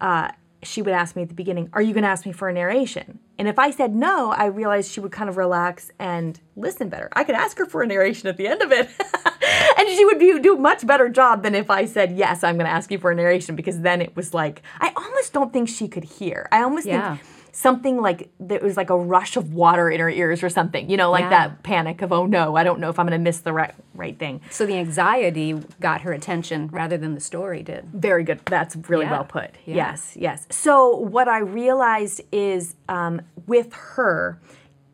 uh, 0.00 0.32
she 0.64 0.82
would 0.82 0.92
ask 0.92 1.14
me 1.14 1.22
at 1.22 1.28
the 1.28 1.34
beginning, 1.34 1.68
Are 1.74 1.82
you 1.82 1.92
going 1.92 2.02
to 2.02 2.08
ask 2.08 2.26
me 2.26 2.32
for 2.32 2.48
a 2.48 2.52
narration? 2.52 3.20
And 3.38 3.48
if 3.48 3.58
I 3.58 3.70
said 3.70 3.94
no, 3.94 4.30
I 4.32 4.46
realized 4.46 4.90
she 4.90 5.00
would 5.00 5.12
kind 5.12 5.28
of 5.28 5.36
relax 5.36 5.90
and 5.98 6.40
listen 6.56 6.88
better. 6.88 7.08
I 7.12 7.22
could 7.24 7.34
ask 7.34 7.58
her 7.58 7.66
for 7.66 7.82
a 7.82 7.86
narration 7.86 8.28
at 8.28 8.36
the 8.38 8.46
end 8.46 8.62
of 8.62 8.72
it. 8.72 8.88
and 9.78 9.88
she 9.88 10.04
would 10.06 10.18
be, 10.18 10.38
do 10.40 10.56
a 10.56 10.58
much 10.58 10.86
better 10.86 11.08
job 11.08 11.42
than 11.42 11.54
if 11.54 11.70
I 11.70 11.84
said, 11.84 12.12
Yes, 12.16 12.42
I'm 12.42 12.56
going 12.56 12.66
to 12.66 12.72
ask 12.72 12.90
you 12.90 12.98
for 12.98 13.10
a 13.10 13.14
narration, 13.14 13.54
because 13.56 13.80
then 13.80 14.00
it 14.00 14.16
was 14.16 14.32
like, 14.32 14.62
I 14.80 14.92
almost 14.96 15.32
don't 15.34 15.52
think 15.52 15.68
she 15.68 15.86
could 15.86 16.04
hear. 16.04 16.48
I 16.50 16.62
almost 16.62 16.86
Yeah. 16.86 17.16
think 17.16 17.26
something 17.56 17.96
like 18.02 18.28
there 18.38 18.60
was 18.60 18.76
like 18.76 18.90
a 18.90 18.96
rush 18.96 19.34
of 19.38 19.54
water 19.54 19.88
in 19.88 19.98
her 19.98 20.10
ears 20.10 20.42
or 20.42 20.50
something, 20.50 20.90
you 20.90 20.96
know, 20.98 21.10
like 21.10 21.22
Yeah. 21.22 21.30
that 21.30 21.62
panic 21.62 22.02
of, 22.02 22.12
Oh 22.12 22.26
no, 22.26 22.54
I 22.54 22.62
don't 22.64 22.80
know 22.80 22.90
if 22.90 22.98
I'm 22.98 23.06
going 23.06 23.18
to 23.18 23.22
miss 23.24 23.38
the 23.40 23.52
right, 23.54 23.74
right 23.94 24.18
thing. 24.18 24.42
So 24.50 24.66
the 24.66 24.74
anxiety 24.76 25.54
got 25.80 26.02
her 26.02 26.12
attention 26.12 26.68
rather 26.70 26.98
than 26.98 27.14
the 27.14 27.20
story 27.20 27.62
did. 27.62 27.86
Very 27.94 28.24
good. 28.24 28.40
That's 28.44 28.76
really 28.90 29.06
Yeah. 29.06 29.12
well 29.12 29.24
put. 29.24 29.52
Yeah. 29.64 29.74
Yes, 29.76 30.12
yes. 30.16 30.46
So 30.50 30.94
what 30.96 31.28
I 31.28 31.38
realized 31.38 32.20
is 32.30 32.76
um, 32.90 33.22
with 33.46 33.72
her 33.72 34.38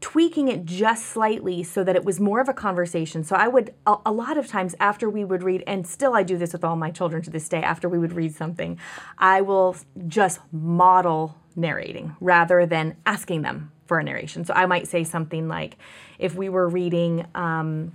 tweaking 0.01 0.47
it 0.49 0.65
just 0.65 1.07
slightly 1.07 1.63
so 1.65 1.83
that 1.83 1.97
it 1.97 2.05
was 2.05 2.21
more 2.21 2.41
of 2.41 2.49
a 2.49 2.53
conversation. 2.55 3.25
So 3.25 3.35
I 3.35 3.49
would 3.49 3.75
a, 3.89 3.97
a 4.07 4.13
lot 4.13 4.37
of 4.37 4.47
times 4.47 4.75
after 4.79 5.11
we 5.11 5.25
would 5.25 5.43
read, 5.43 5.65
and 5.67 5.85
still 5.87 6.15
I 6.15 6.23
do 6.23 6.37
this 6.39 6.53
with 6.53 6.63
all 6.65 6.77
my 6.77 6.91
children 6.93 7.23
to 7.23 7.31
this 7.31 7.49
day. 7.49 7.63
After 7.63 7.89
we 7.89 7.99
would 7.99 8.13
read 8.13 8.35
something, 8.35 8.79
I 9.19 9.41
will 9.41 9.75
just 10.07 10.39
model 10.53 11.37
narrating 11.57 12.17
rather 12.21 12.67
than 12.67 12.97
asking 13.07 13.43
them 13.43 13.73
for 13.87 13.99
a 13.99 14.05
narration. 14.05 14.45
So 14.45 14.55
I 14.55 14.67
might 14.67 14.89
say 14.89 15.05
something 15.05 15.49
like, 15.49 15.77
if 16.19 16.35
we 16.35 16.49
were 16.49 16.69
reading. 16.69 17.27
Um, 17.35 17.93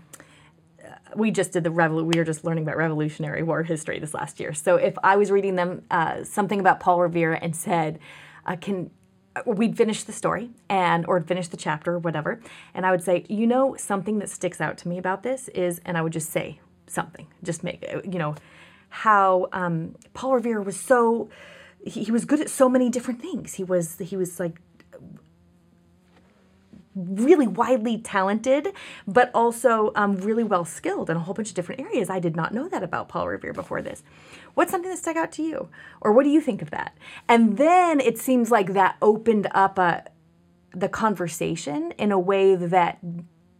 we 1.16 1.32
just 1.32 1.52
did 1.52 1.64
the 1.64 1.70
revol- 1.70 2.06
we 2.06 2.18
were 2.18 2.24
just 2.24 2.44
learning 2.44 2.64
about 2.64 2.78
revolutionary 2.78 3.44
war 3.44 3.64
history 3.64 4.00
this 4.00 4.14
last 4.14 4.40
year 4.40 4.54
so 4.54 4.76
if 4.76 4.94
i 5.04 5.16
was 5.16 5.32
reading 5.32 5.56
them 5.56 5.82
uh, 5.92 6.24
something 6.24 6.60
about 6.60 6.80
paul 6.80 7.00
revere 7.00 7.34
and 7.34 7.56
said 7.56 8.00
uh, 8.46 8.56
can 8.56 8.90
we'd 9.46 9.78
finish 9.78 10.04
the 10.04 10.12
story 10.12 10.50
and 10.70 11.06
or 11.08 11.22
finish 11.22 11.48
the 11.48 11.58
chapter 11.58 11.94
or 11.94 12.00
whatever 12.00 12.42
and 12.74 12.86
i 12.86 12.92
would 12.92 13.04
say 13.04 13.26
you 13.30 13.48
know 13.48 13.76
something 13.76 14.20
that 14.20 14.30
sticks 14.30 14.60
out 14.60 14.78
to 14.78 14.88
me 14.88 14.98
about 14.98 15.24
this 15.24 15.48
is 15.50 15.82
and 15.86 15.98
i 15.98 16.02
would 16.02 16.14
just 16.14 16.30
say 16.30 16.60
something 16.88 17.28
just 17.44 17.64
make 17.64 17.86
you 18.04 18.20
know 18.20 18.36
how 18.90 19.48
um, 19.54 19.96
paul 20.14 20.34
revere 20.34 20.62
was 20.62 20.80
so 20.80 21.30
he, 21.86 22.04
he 22.06 22.12
was 22.12 22.26
good 22.26 22.42
at 22.42 22.50
so 22.50 22.68
many 22.70 22.90
different 22.90 23.22
things 23.22 23.56
he 23.56 23.64
was 23.64 23.98
he 24.00 24.18
was 24.18 24.40
like 24.40 24.60
really 26.96 27.46
widely 27.48 28.00
talented, 28.00 28.74
but 29.08 29.30
also 29.34 29.92
um, 29.96 30.16
really 30.18 30.44
well 30.44 30.66
skilled 30.66 31.10
in 31.12 31.18
a 31.18 31.20
whole 31.20 31.34
bunch 31.36 31.50
of 31.50 31.54
different 31.56 31.80
areas. 31.82 32.10
I 32.10 32.20
did 32.20 32.36
not 32.36 32.54
know 32.54 32.68
that 32.70 32.82
about 32.82 33.08
Paul 33.08 33.28
Revere 33.28 33.54
before 33.54 33.84
this. 33.84 34.02
What's 34.56 34.72
something 34.72 34.90
that 34.90 34.98
stuck 34.98 35.16
out 35.16 35.32
to 35.34 35.44
you? 35.44 35.70
Or 36.02 36.12
what 36.12 36.24
do 36.24 36.30
you 36.32 36.42
think 36.42 36.62
of 36.64 36.72
that? 36.72 36.98
And 37.30 37.58
then 37.58 38.00
it 38.00 38.18
seems 38.18 38.50
like 38.50 38.74
that 38.74 38.98
opened 39.00 39.48
up 39.52 39.78
a, 39.78 40.06
the 40.72 40.90
conversation 40.90 41.92
in 42.00 42.12
a 42.12 42.18
way 42.20 42.56
that 42.56 42.98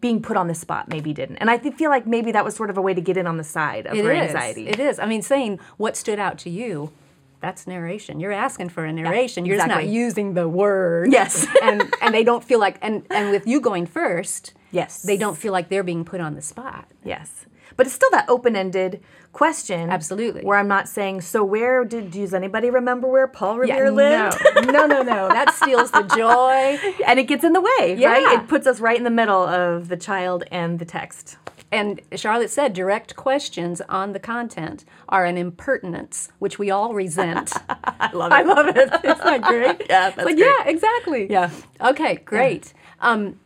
being 0.02 0.20
put 0.22 0.36
on 0.36 0.48
the 0.48 0.56
spot 0.56 0.90
maybe 0.90 1.14
didn't. 1.14 1.38
And 1.38 1.52
I 1.52 1.58
th- 1.58 1.76
feel 1.76 1.92
like 1.92 2.08
maybe 2.08 2.32
that 2.32 2.44
was 2.44 2.56
sort 2.56 2.72
of 2.72 2.78
a 2.78 2.82
way 2.82 2.96
to 2.96 3.02
get 3.02 3.18
in 3.18 3.28
on 3.28 3.38
the 3.38 3.44
side 3.44 3.86
of 3.86 3.96
It 3.96 4.04
her 4.04 4.12
is. 4.12 4.32
anxiety. 4.32 4.68
It 4.68 4.80
is. 4.80 4.98
I 4.98 5.06
mean, 5.06 5.22
saying 5.22 5.60
what 5.78 5.96
stood 5.96 6.18
out 6.18 6.40
to 6.40 6.50
you, 6.50 6.92
that's 7.40 7.68
narration. 7.68 8.20
You're 8.20 8.32
asking 8.32 8.70
for 8.70 8.84
a 8.86 8.92
narration. 8.92 9.46
You're 9.46 9.58
just 9.58 9.68
not 9.68 9.88
using 9.88 10.34
the 10.34 10.48
word. 10.48 11.12
Yes. 11.12 11.46
and 11.64 11.84
and 12.02 12.14
they 12.14 12.24
don't 12.24 12.44
feel 12.44 12.60
like 12.60 12.78
and 12.82 13.06
and 13.10 13.32
with 13.32 13.46
you 13.48 13.62
going 13.62 13.86
first, 13.86 14.54
Yes. 14.72 15.02
they 15.04 15.18
don't 15.18 15.38
feel 15.38 15.54
like 15.54 15.70
they're 15.70 15.84
being 15.84 16.04
put 16.06 16.20
on 16.22 16.36
the 16.36 16.42
spot. 16.42 16.88
Yes. 17.04 17.46
But 17.76 17.86
it's 17.86 17.94
still 17.96 18.10
that 18.12 18.28
open-ended 18.28 19.04
question. 19.34 19.92
Absolutely. 19.92 20.42
Where 20.42 20.58
I'm 20.58 20.68
not 20.68 20.88
saying, 20.90 21.22
so 21.22 21.44
where 21.44 21.86
did 21.86 22.10
does 22.10 22.34
anybody 22.34 22.72
remember 22.72 23.08
where 23.08 23.28
Paul 23.28 23.60
Revere 23.60 23.92
lived? 23.92 24.38
no, 24.56 24.62
no, 24.72 24.88
no, 24.88 25.04
no. 25.04 25.28
That 25.30 25.54
steals 25.54 25.92
the 25.92 26.02
joy. 26.04 26.80
and 27.06 27.20
it 27.20 27.26
gets 27.26 27.44
in 27.44 27.54
the 27.54 27.62
way, 27.62 27.96
right? 28.04 28.40
It 28.40 28.48
puts 28.48 28.66
us 28.66 28.80
right 28.80 28.98
in 28.98 29.04
the 29.04 29.12
middle 29.12 29.44
of 29.44 29.90
the 29.90 29.98
child 29.98 30.44
and 30.52 30.80
the 30.80 30.86
text. 30.86 31.38
And 31.72 32.00
Charlotte 32.16 32.50
said 32.50 32.72
direct 32.74 33.16
questions 33.18 33.82
on 33.90 34.14
the 34.14 34.20
content 34.20 34.86
are 35.10 35.26
an 35.26 35.38
impertinence, 35.38 36.30
which 36.40 36.58
we 36.58 36.72
all 36.72 36.94
resent. 36.94 37.52
I 37.70 38.12
love 38.14 38.32
it. 38.32 38.36
I 38.36 38.42
love 38.44 38.68
it. 38.68 38.78
Isn't 38.78 39.04
that 39.04 39.42
great? 39.48 39.82
Yeah, 39.90 40.10
that's 40.12 40.18
like, 40.18 40.38
great. 40.38 40.40
yeah, 40.40 40.64
exactly. 40.66 41.30
Yeah. 41.30 41.50
Okay, 41.82 42.16
great. 42.24 42.74
Um, 43.02 43.40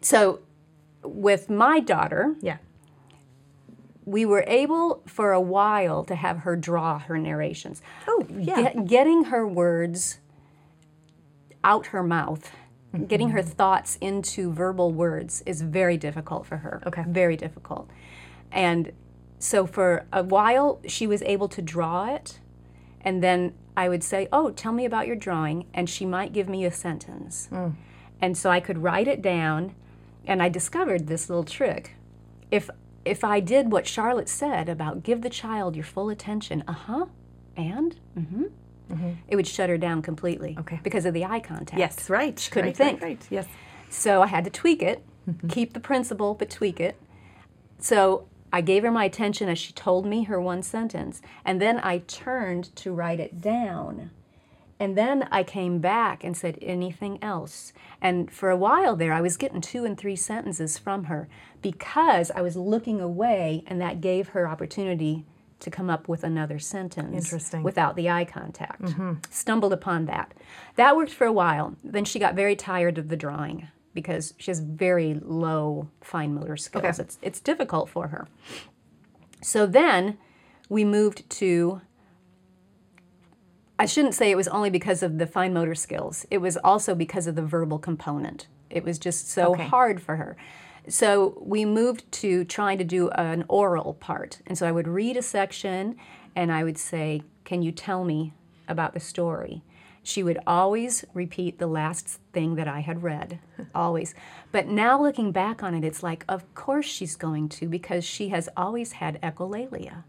so 0.00 0.40
with 1.04 1.50
my 1.50 1.78
daughter, 1.78 2.34
Yeah. 2.40 2.56
we 4.06 4.24
were 4.24 4.44
able 4.46 5.02
for 5.06 5.32
a 5.32 5.40
while 5.40 6.04
to 6.04 6.14
have 6.14 6.38
her 6.38 6.56
draw 6.56 6.98
her 7.00 7.18
narrations. 7.18 7.82
Oh, 8.08 8.24
yeah. 8.34 8.62
Get- 8.62 8.86
getting 8.86 9.24
her 9.24 9.46
words 9.46 10.20
out 11.62 11.86
her 11.88 12.02
mouth, 12.02 12.50
getting 13.04 13.30
her 13.30 13.42
thoughts 13.42 13.96
into 14.00 14.52
verbal 14.52 14.92
words 14.92 15.42
is 15.46 15.62
very 15.62 15.96
difficult 15.96 16.46
for 16.46 16.58
her. 16.58 16.82
Okay. 16.86 17.04
Very 17.06 17.36
difficult. 17.36 17.88
And 18.50 18.92
so 19.38 19.66
for 19.66 20.06
a 20.12 20.22
while, 20.22 20.80
she 20.86 21.06
was 21.06 21.22
able 21.22 21.48
to 21.48 21.62
draw 21.62 22.14
it. 22.14 22.40
And 23.00 23.22
then 23.22 23.54
I 23.76 23.88
would 23.88 24.02
say, 24.02 24.28
Oh, 24.32 24.50
tell 24.50 24.72
me 24.72 24.84
about 24.84 25.06
your 25.06 25.16
drawing. 25.16 25.66
And 25.74 25.88
she 25.88 26.04
might 26.04 26.32
give 26.32 26.48
me 26.48 26.64
a 26.64 26.70
sentence. 26.70 27.48
Mm. 27.52 27.74
And 28.20 28.36
so 28.36 28.50
I 28.50 28.60
could 28.60 28.78
write 28.78 29.08
it 29.08 29.22
down. 29.22 29.74
And 30.26 30.42
I 30.42 30.48
discovered 30.48 31.06
this 31.06 31.28
little 31.28 31.44
trick. 31.44 31.94
If 32.50 32.70
if 33.04 33.22
I 33.22 33.38
did 33.38 33.70
what 33.70 33.86
Charlotte 33.86 34.28
said 34.28 34.68
about 34.68 35.04
give 35.04 35.22
the 35.22 35.30
child 35.30 35.76
your 35.76 35.84
full 35.84 36.08
attention, 36.08 36.64
uh 36.66 36.72
huh, 36.72 37.06
and 37.56 37.96
mm-hmm, 38.90 39.12
it 39.28 39.36
would 39.36 39.46
shut 39.46 39.68
her 39.68 39.78
down 39.78 40.02
completely. 40.02 40.56
Okay. 40.58 40.80
Because 40.82 41.06
of 41.06 41.14
the 41.14 41.24
eye 41.24 41.40
contact. 41.40 41.78
Yes, 41.78 42.10
right. 42.10 42.38
She 42.38 42.50
couldn't 42.50 42.70
right, 42.70 42.76
think. 42.76 43.02
Right, 43.02 43.08
right. 43.08 43.26
Yes. 43.30 43.46
So 43.88 44.22
I 44.22 44.26
had 44.26 44.44
to 44.44 44.50
tweak 44.50 44.82
it, 44.82 45.04
keep 45.48 45.72
the 45.72 45.80
principle, 45.80 46.34
but 46.34 46.50
tweak 46.50 46.80
it. 46.80 46.96
So 47.78 48.26
I 48.52 48.60
gave 48.60 48.82
her 48.82 48.90
my 48.90 49.04
attention 49.04 49.48
as 49.48 49.58
she 49.58 49.72
told 49.72 50.06
me 50.06 50.24
her 50.24 50.40
one 50.40 50.62
sentence, 50.62 51.20
and 51.44 51.60
then 51.60 51.78
I 51.82 51.98
turned 51.98 52.74
to 52.76 52.92
write 52.92 53.20
it 53.20 53.40
down. 53.40 54.10
And 54.78 54.96
then 54.96 55.26
I 55.32 55.42
came 55.42 55.78
back 55.78 56.22
and 56.22 56.36
said 56.36 56.58
anything 56.60 57.18
else. 57.22 57.72
And 58.00 58.30
for 58.30 58.50
a 58.50 58.56
while 58.56 58.94
there, 58.94 59.12
I 59.12 59.22
was 59.22 59.38
getting 59.38 59.62
two 59.62 59.84
and 59.84 59.96
three 59.96 60.16
sentences 60.16 60.76
from 60.76 61.04
her 61.04 61.28
because 61.62 62.30
I 62.30 62.42
was 62.42 62.56
looking 62.56 63.00
away, 63.00 63.64
and 63.66 63.80
that 63.80 64.00
gave 64.02 64.28
her 64.28 64.46
opportunity 64.46 65.24
to 65.60 65.70
come 65.70 65.88
up 65.88 66.06
with 66.08 66.22
another 66.22 66.58
sentence 66.58 67.32
without 67.62 67.96
the 67.96 68.10
eye 68.10 68.24
contact. 68.24 68.82
Mm-hmm. 68.82 69.14
Stumbled 69.30 69.72
upon 69.72 70.04
that. 70.06 70.34
That 70.76 70.96
worked 70.96 71.12
for 71.12 71.26
a 71.26 71.32
while. 71.32 71.76
Then 71.82 72.04
she 72.04 72.18
got 72.18 72.34
very 72.34 72.54
tired 72.56 72.98
of 72.98 73.08
the 73.08 73.16
drawing 73.16 73.68
because 73.94 74.34
she 74.36 74.50
has 74.50 74.60
very 74.60 75.14
low 75.14 75.88
fine 76.02 76.34
motor 76.34 76.56
skills. 76.56 76.84
Okay. 76.84 77.02
It's, 77.02 77.18
it's 77.22 77.40
difficult 77.40 77.88
for 77.88 78.08
her. 78.08 78.28
So 79.42 79.66
then 79.66 80.18
we 80.68 80.84
moved 80.84 81.28
to 81.30 81.80
I 83.78 83.84
shouldn't 83.86 84.14
say 84.14 84.30
it 84.30 84.36
was 84.36 84.48
only 84.48 84.70
because 84.70 85.02
of 85.02 85.18
the 85.18 85.26
fine 85.26 85.52
motor 85.52 85.74
skills. 85.74 86.24
It 86.30 86.38
was 86.38 86.56
also 86.56 86.94
because 86.94 87.26
of 87.26 87.34
the 87.34 87.42
verbal 87.42 87.78
component. 87.78 88.46
It 88.70 88.84
was 88.84 88.98
just 88.98 89.28
so 89.30 89.52
Okay. 89.52 89.66
hard 89.66 90.00
for 90.02 90.16
her. 90.16 90.36
So 90.88 91.40
we 91.44 91.64
moved 91.64 92.10
to 92.12 92.44
trying 92.44 92.78
to 92.78 92.84
do 92.84 93.08
an 93.10 93.44
oral 93.48 93.94
part. 93.94 94.40
And 94.46 94.56
so 94.56 94.66
I 94.66 94.72
would 94.72 94.88
read 94.88 95.16
a 95.16 95.22
section 95.22 95.96
and 96.34 96.52
I 96.52 96.64
would 96.64 96.78
say, 96.78 97.22
Can 97.44 97.62
you 97.62 97.72
tell 97.72 98.04
me 98.04 98.32
about 98.68 98.94
the 98.94 99.00
story? 99.00 99.62
She 100.02 100.22
would 100.22 100.38
always 100.46 101.04
repeat 101.14 101.58
the 101.58 101.66
last 101.66 102.20
thing 102.32 102.54
that 102.54 102.68
I 102.68 102.78
had 102.80 103.02
read, 103.02 103.40
always. 103.74 104.14
But 104.52 104.68
now 104.68 105.02
looking 105.02 105.32
back 105.32 105.64
on 105.64 105.74
it, 105.74 105.82
it's 105.82 106.02
like, 106.02 106.24
of 106.28 106.54
course 106.54 106.86
she's 106.86 107.16
going 107.16 107.48
to 107.50 107.68
because 107.68 108.04
she 108.04 108.28
has 108.28 108.48
always 108.56 108.92
had 108.92 109.20
echolalia. 109.20 110.04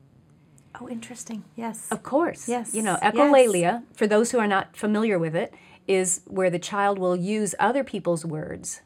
Oh, 0.79 0.87
interesting. 0.87 1.43
Yes. 1.55 1.87
Of 1.89 2.03
course. 2.03 2.47
Yes, 2.47 2.75
You 2.75 2.83
know, 2.83 2.99
yes. 3.01 3.15
echolalia, 3.15 3.83
for 3.95 4.05
those 4.05 4.29
who 4.29 4.37
are 4.37 4.45
not 4.47 4.77
familiar 4.77 5.17
with 5.17 5.35
it, 5.35 5.51
is 5.87 6.21
where 6.27 6.51
the 6.51 6.59
child 6.59 6.99
will 6.99 7.15
use 7.15 7.55
other 7.57 7.83
people's 7.83 8.23
words 8.23 8.81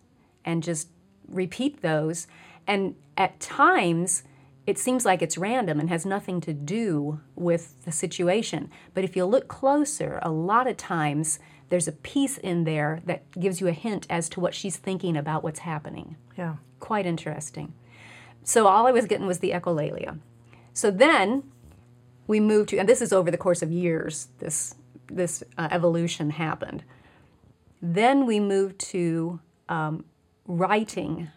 and 0.45 0.63
just 0.63 0.87
repeat 1.33 1.81
those. 1.81 2.27
And 2.67 2.95
at 3.17 3.39
times, 3.39 4.23
it 4.67 4.77
seems 4.77 5.05
like 5.05 5.21
it's 5.21 5.37
random 5.37 5.79
and 5.79 5.89
has 5.89 6.05
nothing 6.05 6.39
to 6.41 6.53
do 6.53 7.19
with 7.35 7.83
the 7.85 7.91
situation. 7.91 8.69
But 8.93 9.03
if 9.03 9.15
you 9.15 9.25
look 9.25 9.47
closer, 9.47 10.19
a 10.21 10.31
lot 10.31 10.67
of 10.67 10.77
times 10.77 11.39
there's 11.69 11.87
a 11.87 11.91
piece 11.93 12.37
in 12.37 12.63
there 12.65 13.01
that 13.05 13.29
gives 13.39 13.59
you 13.61 13.67
a 13.67 13.71
hint 13.73 14.05
as 14.09 14.29
to 14.29 14.39
what 14.39 14.53
she's 14.53 14.77
thinking 14.77 15.17
about 15.17 15.43
what's 15.43 15.59
happening 15.59 16.15
Yeah. 16.37 16.55
quite 16.79 17.05
interesting. 17.05 17.73
So 18.43 18.67
all 18.67 18.87
I 18.87 18.91
was 18.91 19.05
getting 19.05 19.25
was 19.27 19.39
the 19.39 19.51
echolalia. 19.51 20.19
So 20.73 20.91
then 20.91 21.43
we 22.27 22.39
moved 22.39 22.69
to, 22.69 22.77
and 22.77 22.87
this 22.89 23.01
is 23.01 23.11
over 23.13 23.31
the 23.31 23.37
course 23.37 23.61
of 23.61 23.71
years. 23.71 24.27
This 24.39 24.75
this 25.07 25.43
uh, 25.57 25.67
evolution 25.71 26.29
happened. 26.29 26.83
Then 27.81 28.25
we 28.25 28.39
moved 28.39 28.79
to 28.91 29.39
um, 29.67 30.05
writing 30.57 31.29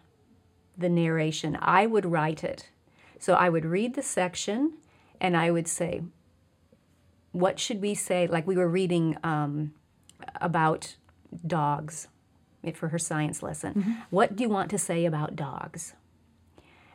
the 0.76 0.88
narration. 0.88 1.56
I 1.60 1.86
would 1.86 2.04
write 2.06 2.42
it. 2.42 2.70
So 3.18 3.34
I 3.34 3.48
would 3.48 3.64
read 3.64 3.94
the 3.94 4.02
section, 4.02 4.74
and 5.20 5.36
I 5.36 5.50
would 5.50 5.68
say, 5.68 6.02
"What 7.32 7.58
should 7.58 7.80
we 7.80 7.94
say?" 7.94 8.26
Like 8.26 8.46
we 8.46 8.56
were 8.56 8.68
reading 8.68 9.16
um, 9.22 9.72
about 10.40 10.96
dogs 11.46 12.08
for 12.74 12.88
her 12.88 12.98
science 12.98 13.42
lesson. 13.42 13.98
What 14.10 14.36
do 14.36 14.42
you 14.42 14.50
want 14.50 14.70
to 14.70 14.78
say 14.78 15.04
about 15.04 15.36
dogs? 15.36 15.94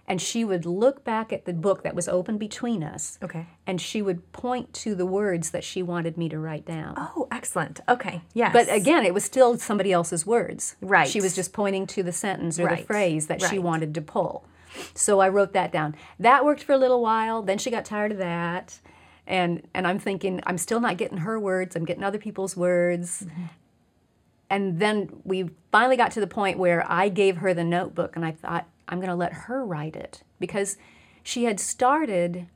And 0.09 0.19
she 0.19 0.43
would 0.43 0.65
look 0.65 1.03
back 1.03 1.31
at 1.31 1.45
the 1.45 1.53
book 1.53 1.83
that 1.83 1.93
was 1.93 2.09
open 2.09 2.39
between 2.39 2.83
us, 2.83 3.19
Okay. 3.21 3.45
and 3.67 3.79
she 3.79 4.01
would 4.01 4.31
point 4.33 4.73
to 4.73 4.95
the 4.95 5.05
words 5.05 5.51
that 5.51 5.63
she 5.63 5.83
wanted 5.83 6.17
me 6.17 6.27
to 6.29 6.39
write 6.39 6.65
down. 6.65 6.95
Oh, 6.97 7.27
excellent. 7.31 7.79
Okay. 7.87 8.21
Yes. 8.33 8.51
But 8.51 8.73
again, 8.73 9.05
it 9.05 9.13
was 9.13 9.23
still 9.23 9.57
somebody 9.59 9.93
else's 9.93 10.25
words. 10.25 10.75
Right. 10.81 11.07
She 11.07 11.21
was 11.21 11.35
just 11.35 11.53
pointing 11.53 11.85
to 11.87 12.01
the 12.01 12.11
sentence 12.11 12.59
or 12.59 12.67
the 12.67 12.83
phrase 12.83 13.27
that 13.27 13.41
she 13.41 13.59
wanted 13.59 13.93
to 13.93 14.01
pull. 14.01 14.45
So 14.95 15.19
I 15.19 15.29
wrote 15.29 15.53
that 15.53 15.71
down. 15.71 15.95
That 16.19 16.43
worked 16.43 16.63
for 16.63 16.73
a 16.73 16.77
little 16.77 17.01
while. 17.01 17.41
Then 17.41 17.57
she 17.59 17.69
got 17.71 17.85
tired 17.85 18.11
of 18.11 18.17
that. 18.17 18.79
And 19.27 19.67
and 19.75 19.85
I'm 19.85 19.99
thinking 19.99 20.41
I'm 20.45 20.57
still 20.57 20.79
not 20.79 20.97
getting 20.97 21.19
her 21.19 21.39
words. 21.39 21.75
I'm 21.75 21.85
getting 21.85 22.03
other 22.03 22.17
people's 22.17 22.57
words. 22.57 23.25
Mm-hmm. 23.27 23.43
And 24.49 24.79
then 24.79 25.21
we 25.23 25.51
finally 25.71 25.97
got 25.97 26.11
to 26.13 26.19
the 26.19 26.27
point 26.27 26.57
where 26.57 26.83
I 26.89 27.09
gave 27.09 27.37
her 27.37 27.53
the 27.53 27.63
notebook 27.63 28.15
and 28.15 28.25
I 28.25 28.31
thought 28.31 28.67
I'm 28.89 28.99
going 28.99 29.09
to 29.09 29.15
let 29.15 29.33
her 29.33 29.63
write 29.63 29.95
it 29.95 30.23
because 30.39 30.77
she 31.23 31.45
had 31.45 31.59
started 31.59 32.47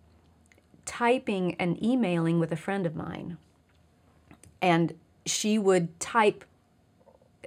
typing 0.86 1.56
and 1.56 1.82
emailing 1.82 2.40
with 2.40 2.52
a 2.52 2.58
friend 2.58 2.86
of 2.86 2.96
mine. 2.96 3.38
And 4.62 4.94
she 5.26 5.58
would 5.58 6.00
type 6.00 6.44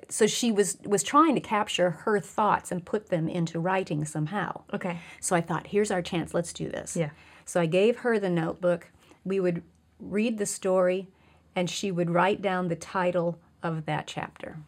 so 0.08 0.26
she 0.26 0.52
was 0.52 0.78
was 0.84 1.02
trying 1.02 1.34
to 1.34 1.40
capture 1.40 1.90
her 1.90 2.20
thoughts 2.20 2.70
and 2.70 2.84
put 2.84 3.08
them 3.08 3.28
into 3.28 3.58
writing 3.58 4.04
somehow. 4.04 4.62
Okay. 4.72 4.98
So 5.20 5.34
I 5.34 5.40
thought, 5.40 5.68
here's 5.68 5.90
our 5.90 6.02
chance. 6.02 6.32
Let's 6.32 6.52
do 6.52 6.68
this. 6.68 6.96
Yeah. 6.96 7.10
So 7.44 7.60
I 7.60 7.66
gave 7.66 7.98
her 7.98 8.18
the 8.18 8.30
notebook. 8.30 8.88
We 9.24 9.40
would 9.40 9.62
read 9.98 10.38
the 10.38 10.46
story, 10.46 11.08
and 11.54 11.68
she 11.68 11.90
would 11.90 12.10
write 12.10 12.40
down 12.40 12.68
the 12.68 12.76
title 12.76 13.38
of 13.62 13.86
that 13.86 14.06
chapter. 14.06 14.58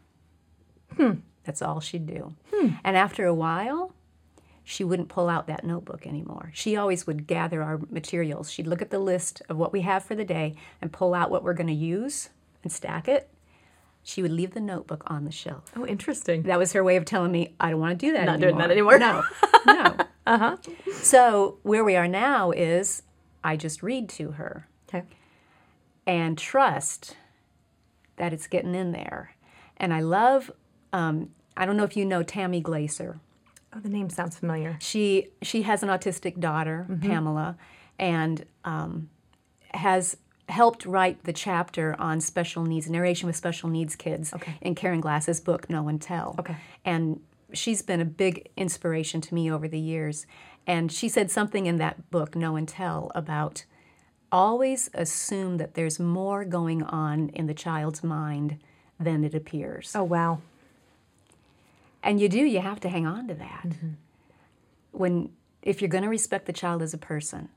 Hmm. 0.97 1.13
That's 1.45 1.63
all 1.63 1.81
she'd 1.81 2.07
do. 2.07 2.35
Hmm. 2.53 2.71
And 2.83 2.97
after 2.97 3.25
a 3.25 3.35
while, 3.35 3.93
she 4.71 4.85
wouldn't 4.85 5.09
pull 5.09 5.31
out 5.31 5.47
that 5.47 5.65
notebook 5.65 6.07
anymore. 6.07 6.51
She 6.53 6.77
always 6.77 7.07
would 7.07 7.27
gather 7.27 7.63
our 7.63 7.81
materials. 7.91 8.51
She'd 8.51 8.67
look 8.67 8.83
at 8.83 8.91
the 8.91 8.99
list 8.99 9.41
of 9.49 9.57
what 9.57 9.73
we 9.73 9.81
have 9.81 10.05
for 10.05 10.15
the 10.15 10.27
day 10.27 10.57
and 10.83 10.93
pull 10.93 11.15
out 11.15 11.31
what 11.31 11.43
we're 11.43 11.55
going 11.55 11.69
to 11.69 11.73
use 11.73 12.29
and 12.63 12.71
stack 12.71 13.09
it. 13.09 13.31
she 14.03 14.21
would 14.21 14.31
leave 14.33 14.53
the 14.53 14.61
notebook 14.61 15.03
on 15.07 15.25
the 15.25 15.33
shelf. 15.33 15.73
Oh, 15.75 15.87
interesting. 15.87 16.43
That 16.43 16.59
was 16.59 16.73
her 16.75 16.85
way 16.85 16.97
of 16.97 17.07
telling 17.07 17.33
me 17.33 17.55
I 17.59 17.71
don't 17.71 17.81
want 17.81 17.99
to 17.99 18.07
do 18.07 18.13
that 18.13 18.27
Not 18.27 18.35
anymore. 18.43 18.51
doing 18.51 18.59
that 18.59 18.71
anymore. 18.71 18.99
No, 18.99 19.23
no. 19.67 19.97
uh-huh. 20.27 20.57
So 21.01 21.57
where 21.63 21.83
we 21.85 21.97
are 21.97 22.09
now 22.09 22.51
is 22.51 23.03
I 23.43 23.57
just 23.57 23.83
read 23.83 24.09
to 24.11 24.33
her 24.33 24.69
Okay. 24.89 25.05
and 26.07 26.37
trust 26.37 27.17
that 28.17 28.35
it's 28.35 28.47
getting 28.47 28.75
in 28.75 28.93
there. 28.93 29.35
And 29.79 29.95
I 29.95 30.01
love, 30.01 30.51
um, 30.93 31.31
I 31.57 31.65
don't 31.65 31.77
know 31.79 31.85
if 31.85 31.97
you 31.97 32.05
know 32.05 32.23
Tammy 32.23 32.61
Glaser. 32.61 33.21
Oh, 33.75 33.81
the 33.81 33.89
name 33.89 34.09
sounds 34.11 34.39
familiar. 34.39 34.77
She 34.81 35.29
she 35.43 35.63
has 35.63 35.83
an 35.83 35.89
autistic 35.89 36.41
daughter, 36.41 36.87
Pamela, 37.03 37.57
and 37.99 38.45
um, 38.65 39.11
has 39.75 40.17
helped 40.49 40.87
write 40.87 41.25
the 41.25 41.33
chapter 41.33 41.95
on 41.99 42.21
special 42.23 42.65
needs 42.65 42.89
narration 42.89 43.27
with 43.27 43.37
special 43.37 43.69
needs 43.69 43.95
kids 43.95 44.33
Okay. 44.33 44.55
in 44.63 44.75
Karen 44.75 45.01
Glass's 45.03 45.41
book 45.41 45.69
Know 45.69 45.89
and 45.89 46.01
Tell. 46.01 46.35
Okay. 46.39 46.57
And 46.87 47.21
she's 47.53 47.83
been 47.83 48.01
a 48.01 48.07
big 48.07 48.49
inspiration 48.57 49.21
to 49.21 49.35
me 49.35 49.51
over 49.53 49.69
the 49.69 49.79
years. 49.79 50.27
And 50.67 50.91
she 50.91 51.09
said 51.11 51.31
something 51.31 51.67
in 51.67 51.77
that 51.79 52.11
book, 52.11 52.35
Know 52.35 52.57
and 52.57 52.67
Tell, 52.67 53.11
about 53.15 53.67
always 54.33 54.89
assume 54.95 55.59
that 55.59 55.75
there's 55.75 55.99
more 55.99 56.45
going 56.45 56.83
on 56.83 57.29
in 57.31 57.47
the 57.47 57.55
child's 57.55 58.03
mind 58.03 58.59
than 59.01 59.25
it 59.25 59.35
appears. 59.35 59.93
Oh, 59.95 60.03
wow. 60.05 60.41
And 62.03 62.21
you 62.21 62.29
do, 62.29 62.39
you 62.39 62.61
have 62.61 62.81
to 62.81 62.89
hang 62.89 63.07
on 63.07 63.29
to 63.29 63.35
that. 63.35 63.65
Mm-hmm. 63.67 63.89
When 64.93 65.31
if 65.63 65.81
you're 65.81 65.89
going 65.89 66.05
to 66.05 66.11
respect 66.11 66.47
the 66.47 66.53
child 66.53 66.83
as 66.83 66.95
a 66.95 66.99
person, 66.99 67.49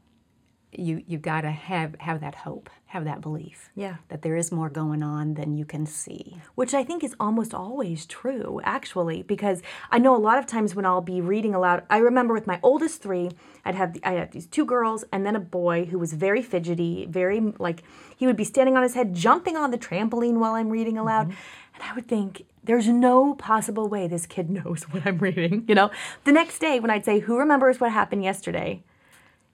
you 0.73 1.03
you've 1.05 1.21
got 1.21 1.41
to 1.41 1.51
have 1.51 1.95
have 1.99 2.21
that 2.21 2.35
hope, 2.35 2.69
have 2.87 3.05
that 3.05 3.21
belief. 3.21 3.69
Yeah. 3.75 3.97
That 4.09 4.21
there 4.21 4.35
is 4.35 4.51
more 4.51 4.69
going 4.69 5.03
on 5.03 5.33
than 5.33 5.57
you 5.57 5.65
can 5.65 5.85
see. 5.85 6.37
Which 6.55 6.73
I 6.73 6.83
think 6.83 7.03
is 7.03 7.15
almost 7.19 7.53
always 7.53 8.05
true, 8.05 8.61
actually, 8.63 9.23
because 9.23 9.61
I 9.89 9.99
know 9.99 10.15
a 10.15 10.17
lot 10.17 10.37
of 10.37 10.45
times 10.45 10.73
when 10.73 10.85
I'll 10.85 11.01
be 11.01 11.21
reading 11.21 11.53
aloud, 11.53 11.83
I 11.89 11.97
remember 11.97 12.33
with 12.33 12.47
my 12.47 12.59
oldest 12.63 13.01
three, 13.01 13.31
I'd 13.65 13.75
have 13.75 13.97
I 14.03 14.13
had 14.13 14.31
these 14.31 14.47
two 14.47 14.65
girls 14.65 15.03
and 15.11 15.25
then 15.25 15.35
a 15.35 15.41
boy 15.41 15.85
who 15.85 15.99
was 15.99 16.13
very 16.13 16.41
fidgety, 16.41 17.05
very 17.05 17.39
like 17.59 17.83
he 18.15 18.25
would 18.25 18.37
be 18.37 18.43
standing 18.43 18.77
on 18.77 18.83
his 18.83 18.93
head, 18.93 19.13
jumping 19.13 19.57
on 19.57 19.71
the 19.71 19.77
trampoline 19.77 20.37
while 20.37 20.53
I'm 20.53 20.69
reading 20.69 20.97
aloud, 20.97 21.29
mm-hmm. 21.29 21.37
And 21.73 21.83
I 21.83 21.93
would 21.93 22.07
think. 22.07 22.45
There's 22.63 22.87
no 22.87 23.33
possible 23.33 23.89
way 23.89 24.07
this 24.07 24.27
kid 24.27 24.49
knows 24.57 24.83
what 24.83 25.03
I'm 25.05 25.17
reading. 25.17 25.65
You 25.67 25.73
know, 25.73 25.89
the 26.25 26.31
next 26.31 26.59
day 26.59 26.79
when 26.79 26.91
I'd 26.91 27.03
say, 27.05 27.19
"Who 27.19 27.37
remembers 27.37 27.79
what 27.79 27.91
happened 27.91 28.23
yesterday?" 28.23 28.83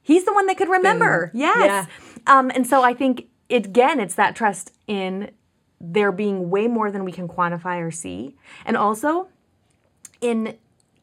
He's 0.02 0.24
the 0.24 0.34
one 0.34 0.46
that 0.48 0.58
could 0.58 0.70
remember. 0.70 1.32
Yes. 1.34 1.88
Um, 2.28 2.50
and 2.56 2.66
so 2.66 2.82
I 2.82 2.94
think 2.94 3.28
it, 3.50 3.66
again, 3.66 4.00
it's 4.00 4.16
that 4.16 4.36
trust 4.38 4.72
in 4.88 5.32
there 5.82 6.12
being 6.12 6.50
way 6.50 6.68
more 6.68 6.92
than 6.92 7.04
we 7.04 7.12
can 7.12 7.28
quantify 7.28 7.82
or 7.86 7.92
see, 7.92 8.36
and 8.66 8.78
also 8.78 9.28
in 10.22 10.58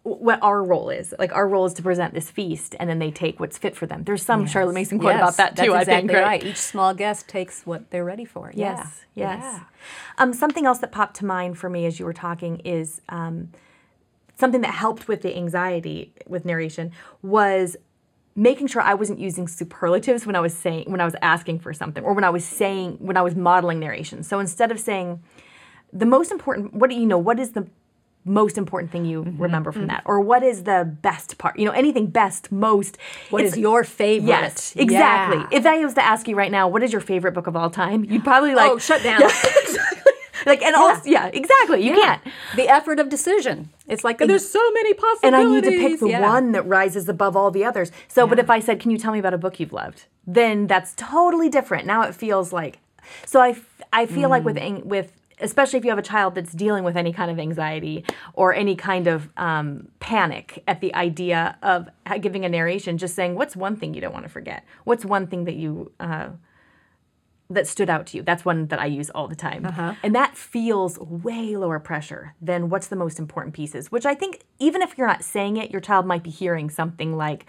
what 0.05 0.39
our 0.43 0.63
role 0.63 0.91
is. 0.91 1.15
Like 1.19 1.33
our 1.33 1.49
role 1.49 1.65
is 1.65 1.73
to 1.75 1.83
present 1.83 2.13
this 2.13 2.31
feast, 2.31 2.77
and 2.79 2.89
then 2.89 2.99
they 2.99 3.11
take 3.11 3.41
what's 3.41 3.57
fit 3.57 3.75
for 3.75 3.87
them. 3.87 4.05
There's 4.05 4.23
some 4.23 4.47
Charlotte 4.47 4.75
Mason 4.75 4.99
quote 4.99 5.15
Yes, 5.15 5.21
about 5.21 5.37
that 5.39 5.57
too. 5.57 5.73
That's 5.73 5.89
I 5.89 5.93
think 5.93 6.05
exactly 6.05 6.15
right. 6.15 6.43
right. 6.43 6.45
Each 6.45 6.59
small 6.59 6.95
guest 6.95 7.27
takes 7.27 7.65
what 7.65 7.91
they're 7.91 8.05
ready 8.05 8.27
for. 8.27 8.53
Yes, 8.55 9.05
yeah. 9.15 9.37
yes. 9.37 9.43
Yeah. 9.43 9.61
Um, 10.19 10.33
something 10.35 10.67
else 10.67 10.79
that 10.79 10.93
popped 10.93 11.17
to 11.17 11.25
mind 11.25 11.59
for 11.59 11.71
me 11.71 11.87
as 11.87 11.99
you 11.99 12.05
were 12.05 12.13
talking 12.13 12.59
is 12.61 13.01
um, 13.09 13.51
something 14.39 14.61
that 14.61 14.75
helped 14.75 15.09
with 15.09 15.23
the 15.23 15.35
anxiety 15.35 16.13
with 16.27 16.45
narration 16.45 16.93
was 17.23 17.77
making 18.37 18.67
sure 18.67 18.83
I 18.83 18.95
wasn't 18.95 19.21
using 19.21 19.49
superlatives 19.49 20.27
when 20.27 20.37
I 20.37 20.41
was 20.41 20.55
saying 20.55 20.91
when 20.91 21.01
I 21.01 21.05
was 21.07 21.17
asking 21.23 21.61
for 21.61 21.73
something 21.73 22.05
or 22.05 22.13
when 22.13 22.25
I 22.25 22.31
was 22.31 22.45
saying 22.45 22.99
when 22.99 23.17
I 23.17 23.23
was 23.23 23.35
modeling 23.35 23.81
narration. 23.81 24.23
So 24.23 24.39
instead 24.39 24.71
of 24.71 24.79
saying 24.79 25.23
the 25.95 26.07
most 26.07 26.31
important, 26.31 26.75
what 26.75 26.91
do 26.91 26.97
you 26.97 27.07
know? 27.07 27.19
What 27.19 27.39
is 27.39 27.53
the 27.53 27.67
most 28.25 28.57
important 28.59 28.91
thing 28.93 29.05
you 29.05 29.23
Mm-hmm, 29.25 29.43
remember 29.43 29.71
from 29.73 29.87
that, 29.89 30.03
or 30.07 30.21
what 30.21 30.43
is 30.43 30.65
the 30.65 30.97
best 31.03 31.39
part? 31.39 31.59
You 31.59 31.67
know, 31.67 31.73
anything 31.73 32.07
best, 32.07 32.51
most. 32.51 32.97
What 33.31 33.45
is 33.45 33.57
your 33.57 33.85
favorite? 33.85 34.29
Yes, 34.29 34.75
exactly. 34.77 35.39
Yeah. 35.39 35.49
If 35.59 35.67
I 35.67 35.79
was 35.85 35.95
to 35.95 36.05
ask 36.05 36.27
you 36.29 36.37
right 36.37 36.51
now, 36.51 36.69
what 36.69 36.83
is 36.83 36.91
your 36.93 37.01
favorite 37.01 37.33
book 37.33 37.47
of 37.47 37.55
all 37.57 37.71
time? 37.71 38.05
You'd 38.05 38.25
probably 38.25 38.55
like 38.55 38.71
oh, 38.71 38.79
shut 38.79 39.03
down. 39.03 39.23
Exactly. 39.65 40.13
Like 40.47 40.63
and 40.63 40.77
also 40.77 41.09
yeah, 41.09 41.31
exactly. 41.33 41.81
You 41.87 41.95
can't. 41.95 42.21
The 42.57 42.69
effort 42.69 42.99
of 43.01 43.09
decision. 43.09 43.71
It's 43.89 44.05
like 44.05 44.19
there's 44.19 44.47
so 44.47 44.61
many 44.73 44.93
possibilities 44.93 45.23
And. 45.23 45.35
I 45.37 45.45
need 45.45 45.65
to 45.65 45.89
pick 45.89 46.01
the 46.01 46.09
Yeah. 46.11 46.21
one 46.21 46.53
that 46.53 46.67
rises 46.67 47.09
above 47.09 47.35
all 47.35 47.51
the 47.51 47.65
others. 47.65 47.91
So, 48.09 48.27
but 48.27 48.39
if 48.39 48.51
I 48.51 48.61
said, 48.61 48.79
"Can 48.79 48.91
you 48.91 48.99
tell 48.99 49.13
me 49.13 49.19
about 49.19 49.33
a 49.33 49.39
book 49.39 49.59
you've 49.59 49.73
loved?" 49.73 50.05
Then 50.27 50.67
that's 50.67 50.93
totally 50.97 51.49
different. 51.49 51.87
Now 51.87 52.03
it 52.03 52.15
feels 52.15 52.53
like. 52.53 52.79
So 53.25 53.41
i, 53.41 53.57
I 53.93 54.05
feel 54.07 54.29
like 54.29 54.43
Mm. 54.43 54.47
with 54.47 54.85
with 54.85 55.13
especially 55.45 55.79
if 55.79 55.85
you 55.85 55.91
have 55.91 55.99
a 55.99 56.03
child 56.03 56.35
that's 56.35 56.53
dealing 56.53 56.83
with 56.83 56.97
any 56.97 57.13
kind 57.13 57.31
of 57.31 57.39
anxiety 57.39 58.05
or 58.33 58.55
any 58.55 58.75
kind 58.75 59.07
of 59.07 59.29
um, 59.37 59.89
panic 60.01 60.63
at 60.67 60.81
the 60.81 60.95
idea 60.95 61.57
of 61.63 61.89
giving 62.21 62.45
a 62.45 62.49
narration, 62.49 62.99
just 62.99 63.15
saying, 63.15 63.37
"What's 63.37 63.55
one 63.55 63.77
thing 63.77 63.95
you 63.95 64.01
don't 64.01 64.13
want 64.13 64.25
to 64.25 64.31
forget? 64.31 64.65
What's 64.85 65.05
one 65.05 65.27
thing 65.27 65.45
that 65.45 65.55
you?" 65.55 65.93
Uh, 66.01 66.31
that 67.51 67.67
stood 67.67 67.91
out 67.91 68.07
to 68.07 68.17
you. 68.17 68.23
That's 68.23 68.45
one 68.45 68.67
that 68.69 68.81
I 68.81 68.87
use 68.87 69.11
all 69.11 69.29
the 69.29 69.37
time. 69.37 69.67
And 70.03 70.15
that 70.15 70.37
feels 70.37 70.99
way 70.99 71.57
lower 71.57 71.79
pressure 71.79 72.35
than 72.41 72.71
what's 72.71 72.87
the 72.87 72.97
most 72.97 73.19
important 73.19 73.55
pieces, 73.55 73.93
which 73.93 74.07
I 74.07 74.15
think 74.15 74.45
even 74.59 74.81
if 74.81 74.97
you're 74.97 75.07
not 75.07 75.23
saying 75.23 75.59
it, 75.59 75.71
your 75.71 75.83
child 75.83 76.07
might 76.07 76.23
be 76.23 76.31
hearing 76.31 76.71
something 76.71 77.17
like, 77.17 77.45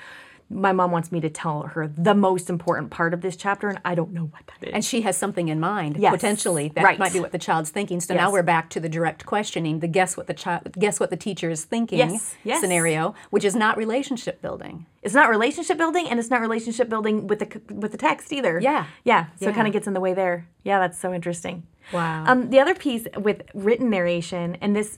my 0.50 0.72
mom 0.72 0.92
wants 0.92 1.12
me 1.12 1.20
to 1.22 1.30
tell 1.30 1.64
her 1.64 1.88
the 1.88 2.14
most 2.14 2.50
important 2.52 2.92
part 2.92 3.14
of 3.16 3.22
this 3.22 3.36
chapter, 3.36 3.68
and 3.68 3.80
I 3.84 3.96
don't 3.96 4.14
know 4.14 4.26
what 4.26 4.44
that 4.48 4.68
is. 4.68 4.74
And 4.76 4.86
she 4.86 5.02
has 5.02 5.18
something 5.18 5.48
in 5.48 5.60
mind, 5.60 5.98
Yes. 5.98 6.14
potentially. 6.14 6.72
That 6.76 6.84
Right. 6.84 7.00
might 7.00 7.14
be 7.14 7.20
what 7.20 7.32
the 7.32 7.40
child's 7.40 7.72
thinking. 7.72 8.00
So 8.00 8.14
now 8.14 8.32
we're 8.32 8.44
back 8.44 8.70
to 8.72 8.80
the 8.80 8.88
direct 8.88 9.26
questioning, 9.26 9.80
the 9.80 9.88
guess 9.88 10.16
what 10.16 10.28
the 10.28 10.34
child 10.36 10.72
guess 10.78 11.00
what 11.00 11.10
the 11.10 11.18
teacher 11.18 11.50
is 11.50 11.64
thinking 11.66 11.98
Yes, 11.98 12.36
yes. 12.44 12.62
scenario, 12.62 13.16
which 13.32 13.44
is 13.44 13.56
not 13.56 13.76
relationship 13.78 14.42
building. 14.42 14.86
it's 15.02 15.14
not 15.16 15.30
relationship 15.30 15.78
building, 15.78 16.08
and 16.10 16.20
it's 16.20 16.30
not 16.30 16.42
relationship 16.42 16.90
building 16.90 17.28
with 17.28 17.40
the 17.40 17.74
with 17.74 17.92
the 17.92 17.98
text 17.98 18.32
either. 18.32 18.60
Yeah. 18.60 18.86
yeah. 19.04 19.26
So 19.40 19.50
it 19.50 19.56
kind 19.56 19.68
of 19.68 19.74
gets 19.74 19.88
in 19.88 19.94
the 19.94 20.00
way 20.00 20.14
there. 20.14 20.48
Yeah, 20.64 20.80
that's 20.80 20.98
so 21.00 21.14
interesting. 21.14 21.64
Wow. 21.94 22.24
Um, 22.28 22.50
the 22.50 22.60
other 22.60 22.74
piece 22.76 23.08
with 23.18 23.42
written 23.54 23.90
narration, 23.92 24.58
and 24.62 24.76
this 24.76 24.98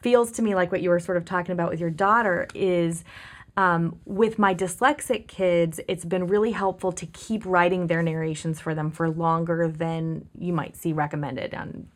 feels 0.00 0.30
to 0.32 0.42
me 0.42 0.54
like 0.54 0.70
what 0.72 0.80
you 0.82 0.90
were 0.90 0.98
sort 1.00 1.16
of 1.16 1.24
talking 1.24 1.52
about 1.52 1.70
with 1.70 1.78
your 1.80 1.90
daughter, 1.90 2.46
is 2.54 3.04
um, 3.56 3.98
with 4.04 4.38
my 4.38 4.54
dyslexic 4.54 5.28
kids, 5.28 5.80
it's 5.88 6.04
been 6.04 6.26
really 6.26 6.52
helpful 6.52 6.92
to 6.92 7.06
keep 7.06 7.44
writing 7.46 7.86
their 7.86 8.02
narrations 8.02 8.60
for 8.60 8.74
them 8.74 8.90
for 8.90 9.08
longer 9.08 9.68
than 9.68 10.28
you 10.38 10.52
might 10.52 10.76
see 10.76 10.92
recommended 10.92 11.54
on 11.54 11.88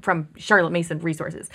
from 0.00 0.28
Charlotte 0.36 0.70
Mason 0.70 1.00
resources. 1.00 1.48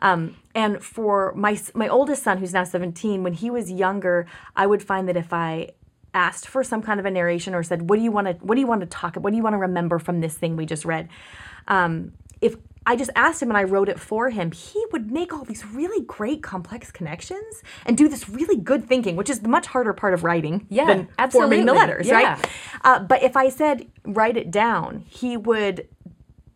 Um, 0.00 0.36
and 0.54 0.82
for 0.82 1.32
my 1.34 1.60
my 1.74 1.88
oldest 1.88 2.24
son, 2.24 2.38
who's 2.38 2.52
now 2.52 2.64
17, 2.64 3.22
when 3.22 3.34
he 3.34 3.50
was 3.50 3.70
younger, 3.70 4.26
I 4.56 4.66
would 4.66 4.82
find 4.82 5.08
that 5.08 5.16
if 5.16 5.32
I 5.32 5.70
asked 6.14 6.46
for 6.48 6.62
some 6.64 6.82
kind 6.82 6.98
of 6.98 7.06
a 7.06 7.10
narration 7.10 7.54
or 7.54 7.62
said, 7.62 7.88
"What 7.88 7.96
do 7.96 8.02
you 8.02 8.10
want 8.10 8.26
to 8.26 8.32
What 8.44 8.56
do 8.56 8.60
you 8.60 8.66
want 8.66 8.80
to 8.80 8.86
talk? 8.86 9.14
What 9.16 9.30
do 9.30 9.36
you 9.36 9.42
want 9.44 9.54
to 9.54 9.58
remember 9.58 10.00
from 10.00 10.20
this 10.20 10.34
thing 10.36 10.56
we 10.56 10.66
just 10.66 10.84
read?" 10.84 11.08
Um, 11.68 12.14
if 12.40 12.56
I 12.84 12.96
just 12.96 13.10
asked 13.14 13.40
him 13.42 13.48
and 13.50 13.56
I 13.56 13.62
wrote 13.62 13.88
it 13.88 14.00
for 14.00 14.30
him, 14.30 14.50
he 14.52 14.84
would 14.92 15.10
make 15.10 15.32
all 15.32 15.44
these 15.44 15.64
really 15.64 16.04
great 16.04 16.42
complex 16.42 16.90
connections 16.90 17.62
and 17.86 17.96
do 17.96 18.08
this 18.08 18.28
really 18.28 18.56
good 18.56 18.86
thinking, 18.86 19.16
which 19.16 19.30
is 19.30 19.40
the 19.40 19.48
much 19.48 19.66
harder 19.66 19.92
part 19.92 20.14
of 20.14 20.24
writing 20.24 20.66
Yeah, 20.68 20.86
than 20.86 21.08
forming 21.30 21.64
the 21.66 21.74
letters, 21.74 22.06
Yeah. 22.06 22.14
right? 22.34 22.50
Uh, 22.82 22.98
but 23.00 23.22
if 23.22 23.36
I 23.36 23.48
said 23.48 23.86
write 24.04 24.36
it 24.36 24.50
down, 24.50 25.04
he 25.08 25.36
would 25.36 25.86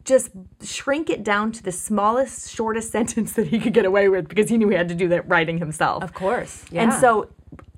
just 0.04 0.30
shrink 0.62 1.10
it 1.10 1.22
down 1.24 1.52
to 1.52 1.62
the 1.62 1.72
smallest, 1.72 2.50
shortest 2.50 2.90
sentence 2.96 3.32
that 3.32 3.48
he 3.48 3.58
could 3.58 3.72
get 3.74 3.84
away 3.84 4.08
with 4.08 4.28
because 4.28 4.48
he 4.48 4.56
knew 4.56 4.68
he 4.68 4.76
had 4.76 4.88
to 4.88 4.94
do 4.94 5.08
that 5.08 5.28
writing 5.28 5.58
himself. 5.58 6.02
Of 6.02 6.14
course. 6.14 6.64
Yeah. 6.70 6.82
And 6.82 6.92
so 6.92 7.28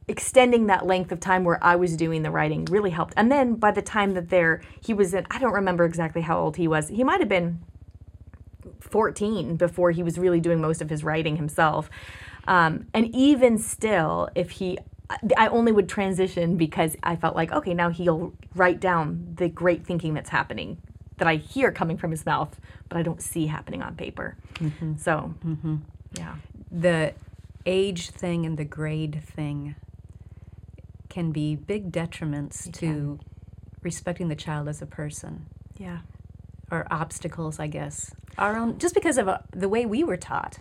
extending 0.07 0.67
that 0.69 0.87
length 0.87 1.13
of 1.13 1.21
time 1.21 1.45
where 1.45 1.63
I 1.63 1.77
was 1.77 1.97
doing 1.97 2.23
the 2.23 2.31
writing 2.31 2.65
really 2.67 2.91
helped. 2.91 3.13
And 3.17 3.31
then 3.31 3.55
by 3.57 3.73
the 3.73 3.83
time 3.83 4.15
that 4.15 4.31
there 4.31 4.63
he 4.81 4.95
was 4.95 5.13
in 5.13 5.27
I 5.31 5.39
don't 5.39 5.53
remember 5.53 5.85
exactly 5.85 6.23
how 6.23 6.39
old 6.41 6.57
he 6.57 6.67
was. 6.67 6.89
He 6.89 7.05
might 7.05 7.21
have 7.21 7.29
been 7.29 7.61
14 8.81 9.57
before 9.57 9.91
he 9.91 10.03
was 10.03 10.19
really 10.19 10.41
doing 10.41 10.61
most 10.61 10.81
of 10.81 10.91
his 10.91 11.05
writing 11.05 11.37
himself. 11.37 11.91
Um, 12.47 12.87
and 12.95 13.15
even 13.15 13.59
still, 13.59 14.29
if 14.35 14.53
he, 14.53 14.79
I 15.37 15.49
only 15.49 15.73
would 15.73 15.89
transition 15.89 16.57
because 16.57 16.97
I 17.03 17.17
felt 17.17 17.37
like, 17.37 17.53
okay, 17.53 17.75
now 17.75 17.91
he'll 17.91 18.33
write 18.55 18.81
down 18.81 19.35
the 19.37 19.49
great 19.49 19.85
thinking 19.85 20.15
that's 20.15 20.31
happening 20.31 20.79
that 21.19 21.29
I 21.29 21.37
hear 21.37 21.73
coming 21.73 21.99
from 21.99 22.11
his 22.11 22.25
mouth, 22.25 22.59
but 22.89 22.97
I 22.97 23.03
don't 23.03 23.21
see 23.21 23.47
happening 23.47 23.83
on 23.83 23.97
paper. 23.97 24.37
So, 24.99 25.35
yeah. 26.15 26.37
the 26.71 27.15
age 27.67 28.11
thing 28.11 28.47
and 28.47 28.57
the 28.57 28.65
grade 28.65 29.23
thing 29.23 29.75
can 31.09 31.33
be 31.33 31.57
big 31.57 31.91
detriments 31.91 32.73
to 32.75 33.19
respecting 33.83 34.29
the 34.29 34.37
child 34.37 34.69
as 34.69 34.81
a 34.81 34.87
person 34.87 35.47
Yeah. 35.79 35.99
Or 36.71 36.87
obstacles, 36.91 37.59
I 37.59 37.67
guess. 37.67 38.15
Our 38.37 38.57
own, 38.57 38.79
just 38.79 38.95
because 38.95 39.19
of 39.19 39.29
uh, 39.29 39.39
the 39.53 39.69
way 39.69 39.85
we 39.87 40.05
were 40.05 40.17
taught, 40.17 40.59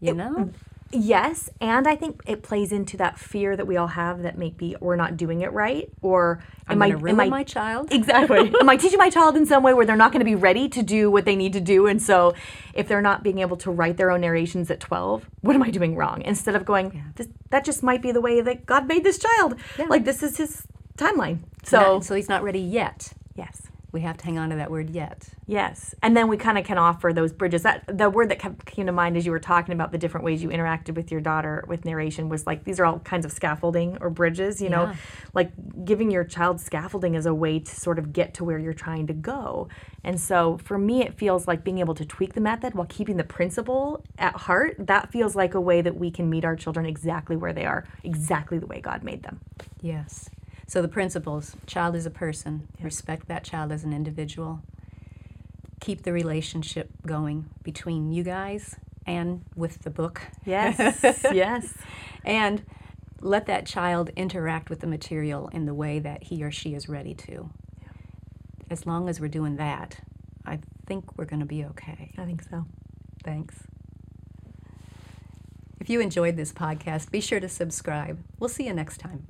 you 0.00 0.14
know? 0.14 0.50
Yes, 0.92 1.48
and 1.60 1.86
I 1.86 1.94
think 1.94 2.20
it 2.26 2.42
plays 2.42 2.72
into 2.72 2.96
that 2.96 3.16
fear 3.16 3.56
that 3.56 3.64
we 3.64 3.76
all 3.76 3.86
have 3.86 4.22
that 4.22 4.36
maybe 4.36 4.74
we're 4.80 4.96
not 4.96 5.16
doing 5.16 5.40
it 5.42 5.52
right, 5.52 5.88
or 6.02 6.42
I'm 6.66 6.82
I 6.82 6.88
am 6.88 7.20
I 7.20 7.28
my 7.28 7.44
child. 7.44 7.92
exactly 7.92 8.52
am 8.60 8.68
I 8.68 8.76
teaching 8.76 8.98
my 8.98 9.08
child 9.08 9.36
in 9.36 9.46
some 9.46 9.62
way 9.62 9.72
where 9.72 9.86
they're 9.86 9.94
not 9.94 10.10
going 10.10 10.18
to 10.18 10.24
be 10.24 10.34
ready 10.34 10.68
to 10.70 10.82
do 10.82 11.08
what 11.08 11.26
they 11.26 11.36
need 11.36 11.52
to 11.52 11.60
do, 11.60 11.86
and 11.86 12.02
so 12.02 12.34
if 12.74 12.88
they're 12.88 13.00
not 13.02 13.22
being 13.22 13.38
able 13.38 13.56
to 13.58 13.70
write 13.70 13.98
their 13.98 14.10
own 14.10 14.20
narrations 14.22 14.68
at 14.68 14.80
12, 14.80 15.26
what 15.42 15.54
am 15.54 15.62
I 15.62 15.70
doing 15.70 15.94
wrong? 15.94 16.22
Instead 16.22 16.56
of 16.56 16.64
going, 16.64 17.04
this, 17.14 17.28
that 17.50 17.64
just 17.64 17.84
might 17.84 18.02
be 18.02 18.10
the 18.10 18.20
way 18.20 18.40
that 18.40 18.66
God 18.66 18.88
made 18.88 19.04
this 19.04 19.18
child. 19.18 19.54
Yeah. 19.78 19.84
Like 19.84 20.04
this 20.04 20.24
is 20.24 20.38
His 20.38 20.66
timeline. 20.96 21.38
So 21.62 21.78
Not- 21.78 22.04
so 22.04 22.14
he's 22.16 22.28
not 22.28 22.42
ready 22.42 22.58
yet. 22.60 23.12
yes. 23.36 23.62
We 23.92 24.02
have 24.02 24.16
to 24.18 24.24
hang 24.24 24.38
on 24.38 24.50
to 24.50 24.56
that 24.56 24.70
word 24.70 24.90
yet. 24.90 25.28
Yes, 25.46 25.94
and 26.02 26.16
then 26.16 26.28
we 26.28 26.36
kind 26.36 26.58
of 26.58 26.64
can 26.64 26.78
offer 26.78 27.12
those 27.12 27.32
bridges. 27.32 27.62
That 27.62 27.84
the 27.86 28.08
word 28.08 28.28
that 28.30 28.38
kept, 28.38 28.64
came 28.66 28.86
to 28.86 28.92
mind 28.92 29.16
as 29.16 29.26
you 29.26 29.32
were 29.32 29.40
talking 29.40 29.74
about 29.74 29.90
the 29.92 29.98
different 29.98 30.24
ways 30.24 30.42
you 30.42 30.48
interacted 30.48 30.94
with 30.94 31.10
your 31.10 31.20
daughter 31.20 31.64
with 31.66 31.84
narration 31.84 32.28
was 32.28 32.46
like 32.46 32.64
these 32.64 32.78
are 32.78 32.84
all 32.84 33.00
kinds 33.00 33.24
of 33.24 33.32
scaffolding 33.32 33.98
or 34.00 34.10
bridges. 34.10 34.62
You 34.62 34.70
know, 34.70 34.92
like 35.34 35.52
giving 35.84 36.10
your 36.10 36.24
child 36.24 36.60
scaffolding 36.60 37.16
as 37.16 37.26
a 37.26 37.34
way 37.34 37.58
to 37.58 37.74
sort 37.74 37.98
of 37.98 38.12
get 38.12 38.34
to 38.34 38.44
where 38.44 38.58
you're 38.58 38.72
trying 38.72 39.06
to 39.08 39.12
go. 39.12 39.68
And 40.04 40.20
so 40.20 40.58
for 40.58 40.78
me, 40.78 41.02
it 41.02 41.14
feels 41.14 41.46
like 41.46 41.64
being 41.64 41.78
able 41.78 41.94
to 41.94 42.04
tweak 42.04 42.34
the 42.34 42.40
method 42.40 42.74
while 42.74 42.86
keeping 42.86 43.16
the 43.16 43.24
principle 43.24 44.04
at 44.18 44.34
heart. 44.34 44.76
That 44.78 45.10
feels 45.10 45.36
like 45.36 45.54
a 45.54 45.60
way 45.60 45.82
that 45.82 45.96
we 45.96 46.10
can 46.10 46.30
meet 46.30 46.44
our 46.44 46.56
children 46.56 46.86
exactly 46.86 47.36
where 47.36 47.52
they 47.52 47.66
are, 47.66 47.86
exactly 48.04 48.58
the 48.58 48.66
way 48.66 48.80
God 48.80 49.02
made 49.02 49.22
them. 49.22 49.40
Yes. 49.80 50.30
So 50.70 50.80
the 50.80 50.86
principles 50.86 51.56
child 51.66 51.96
is 51.96 52.06
a 52.06 52.10
person, 52.10 52.68
respect 52.80 53.26
that 53.26 53.42
child 53.42 53.72
as 53.72 53.82
an 53.82 53.92
individual, 53.92 54.62
keep 55.80 56.04
the 56.04 56.12
relationship 56.12 56.90
going 57.04 57.50
between 57.64 58.12
you 58.12 58.22
guys 58.22 58.76
and 59.04 59.42
with 59.56 59.82
the 59.82 59.90
book, 59.90 60.22
Yes, 60.44 60.78
yes. 61.32 61.74
and 62.24 62.64
let 63.20 63.46
that 63.46 63.66
child 63.66 64.10
interact 64.14 64.70
with 64.70 64.78
the 64.78 64.86
material 64.86 65.48
in 65.48 65.66
the 65.66 65.74
way 65.74 65.98
that 65.98 66.22
he 66.22 66.44
or 66.44 66.52
she 66.52 66.76
is 66.76 66.88
ready 66.88 67.14
to. 67.14 67.50
As 68.70 68.86
long 68.86 69.08
as 69.08 69.20
we're 69.20 69.26
doing 69.26 69.56
that, 69.56 69.98
I 70.46 70.60
think 70.86 71.18
we're 71.18 71.24
going 71.24 71.40
to 71.40 71.46
be 71.46 71.64
okay. 71.64 72.12
I 72.16 72.24
think 72.24 72.44
so. 72.44 72.64
Thanks. 73.24 73.64
If 75.80 75.90
you 75.90 76.00
enjoyed 76.00 76.36
this 76.36 76.52
podcast, 76.52 77.10
be 77.10 77.20
sure 77.20 77.40
to 77.40 77.48
subscribe. 77.48 78.22
We'll 78.38 78.48
see 78.48 78.66
you 78.68 78.72
next 78.72 78.98
time. 78.98 79.26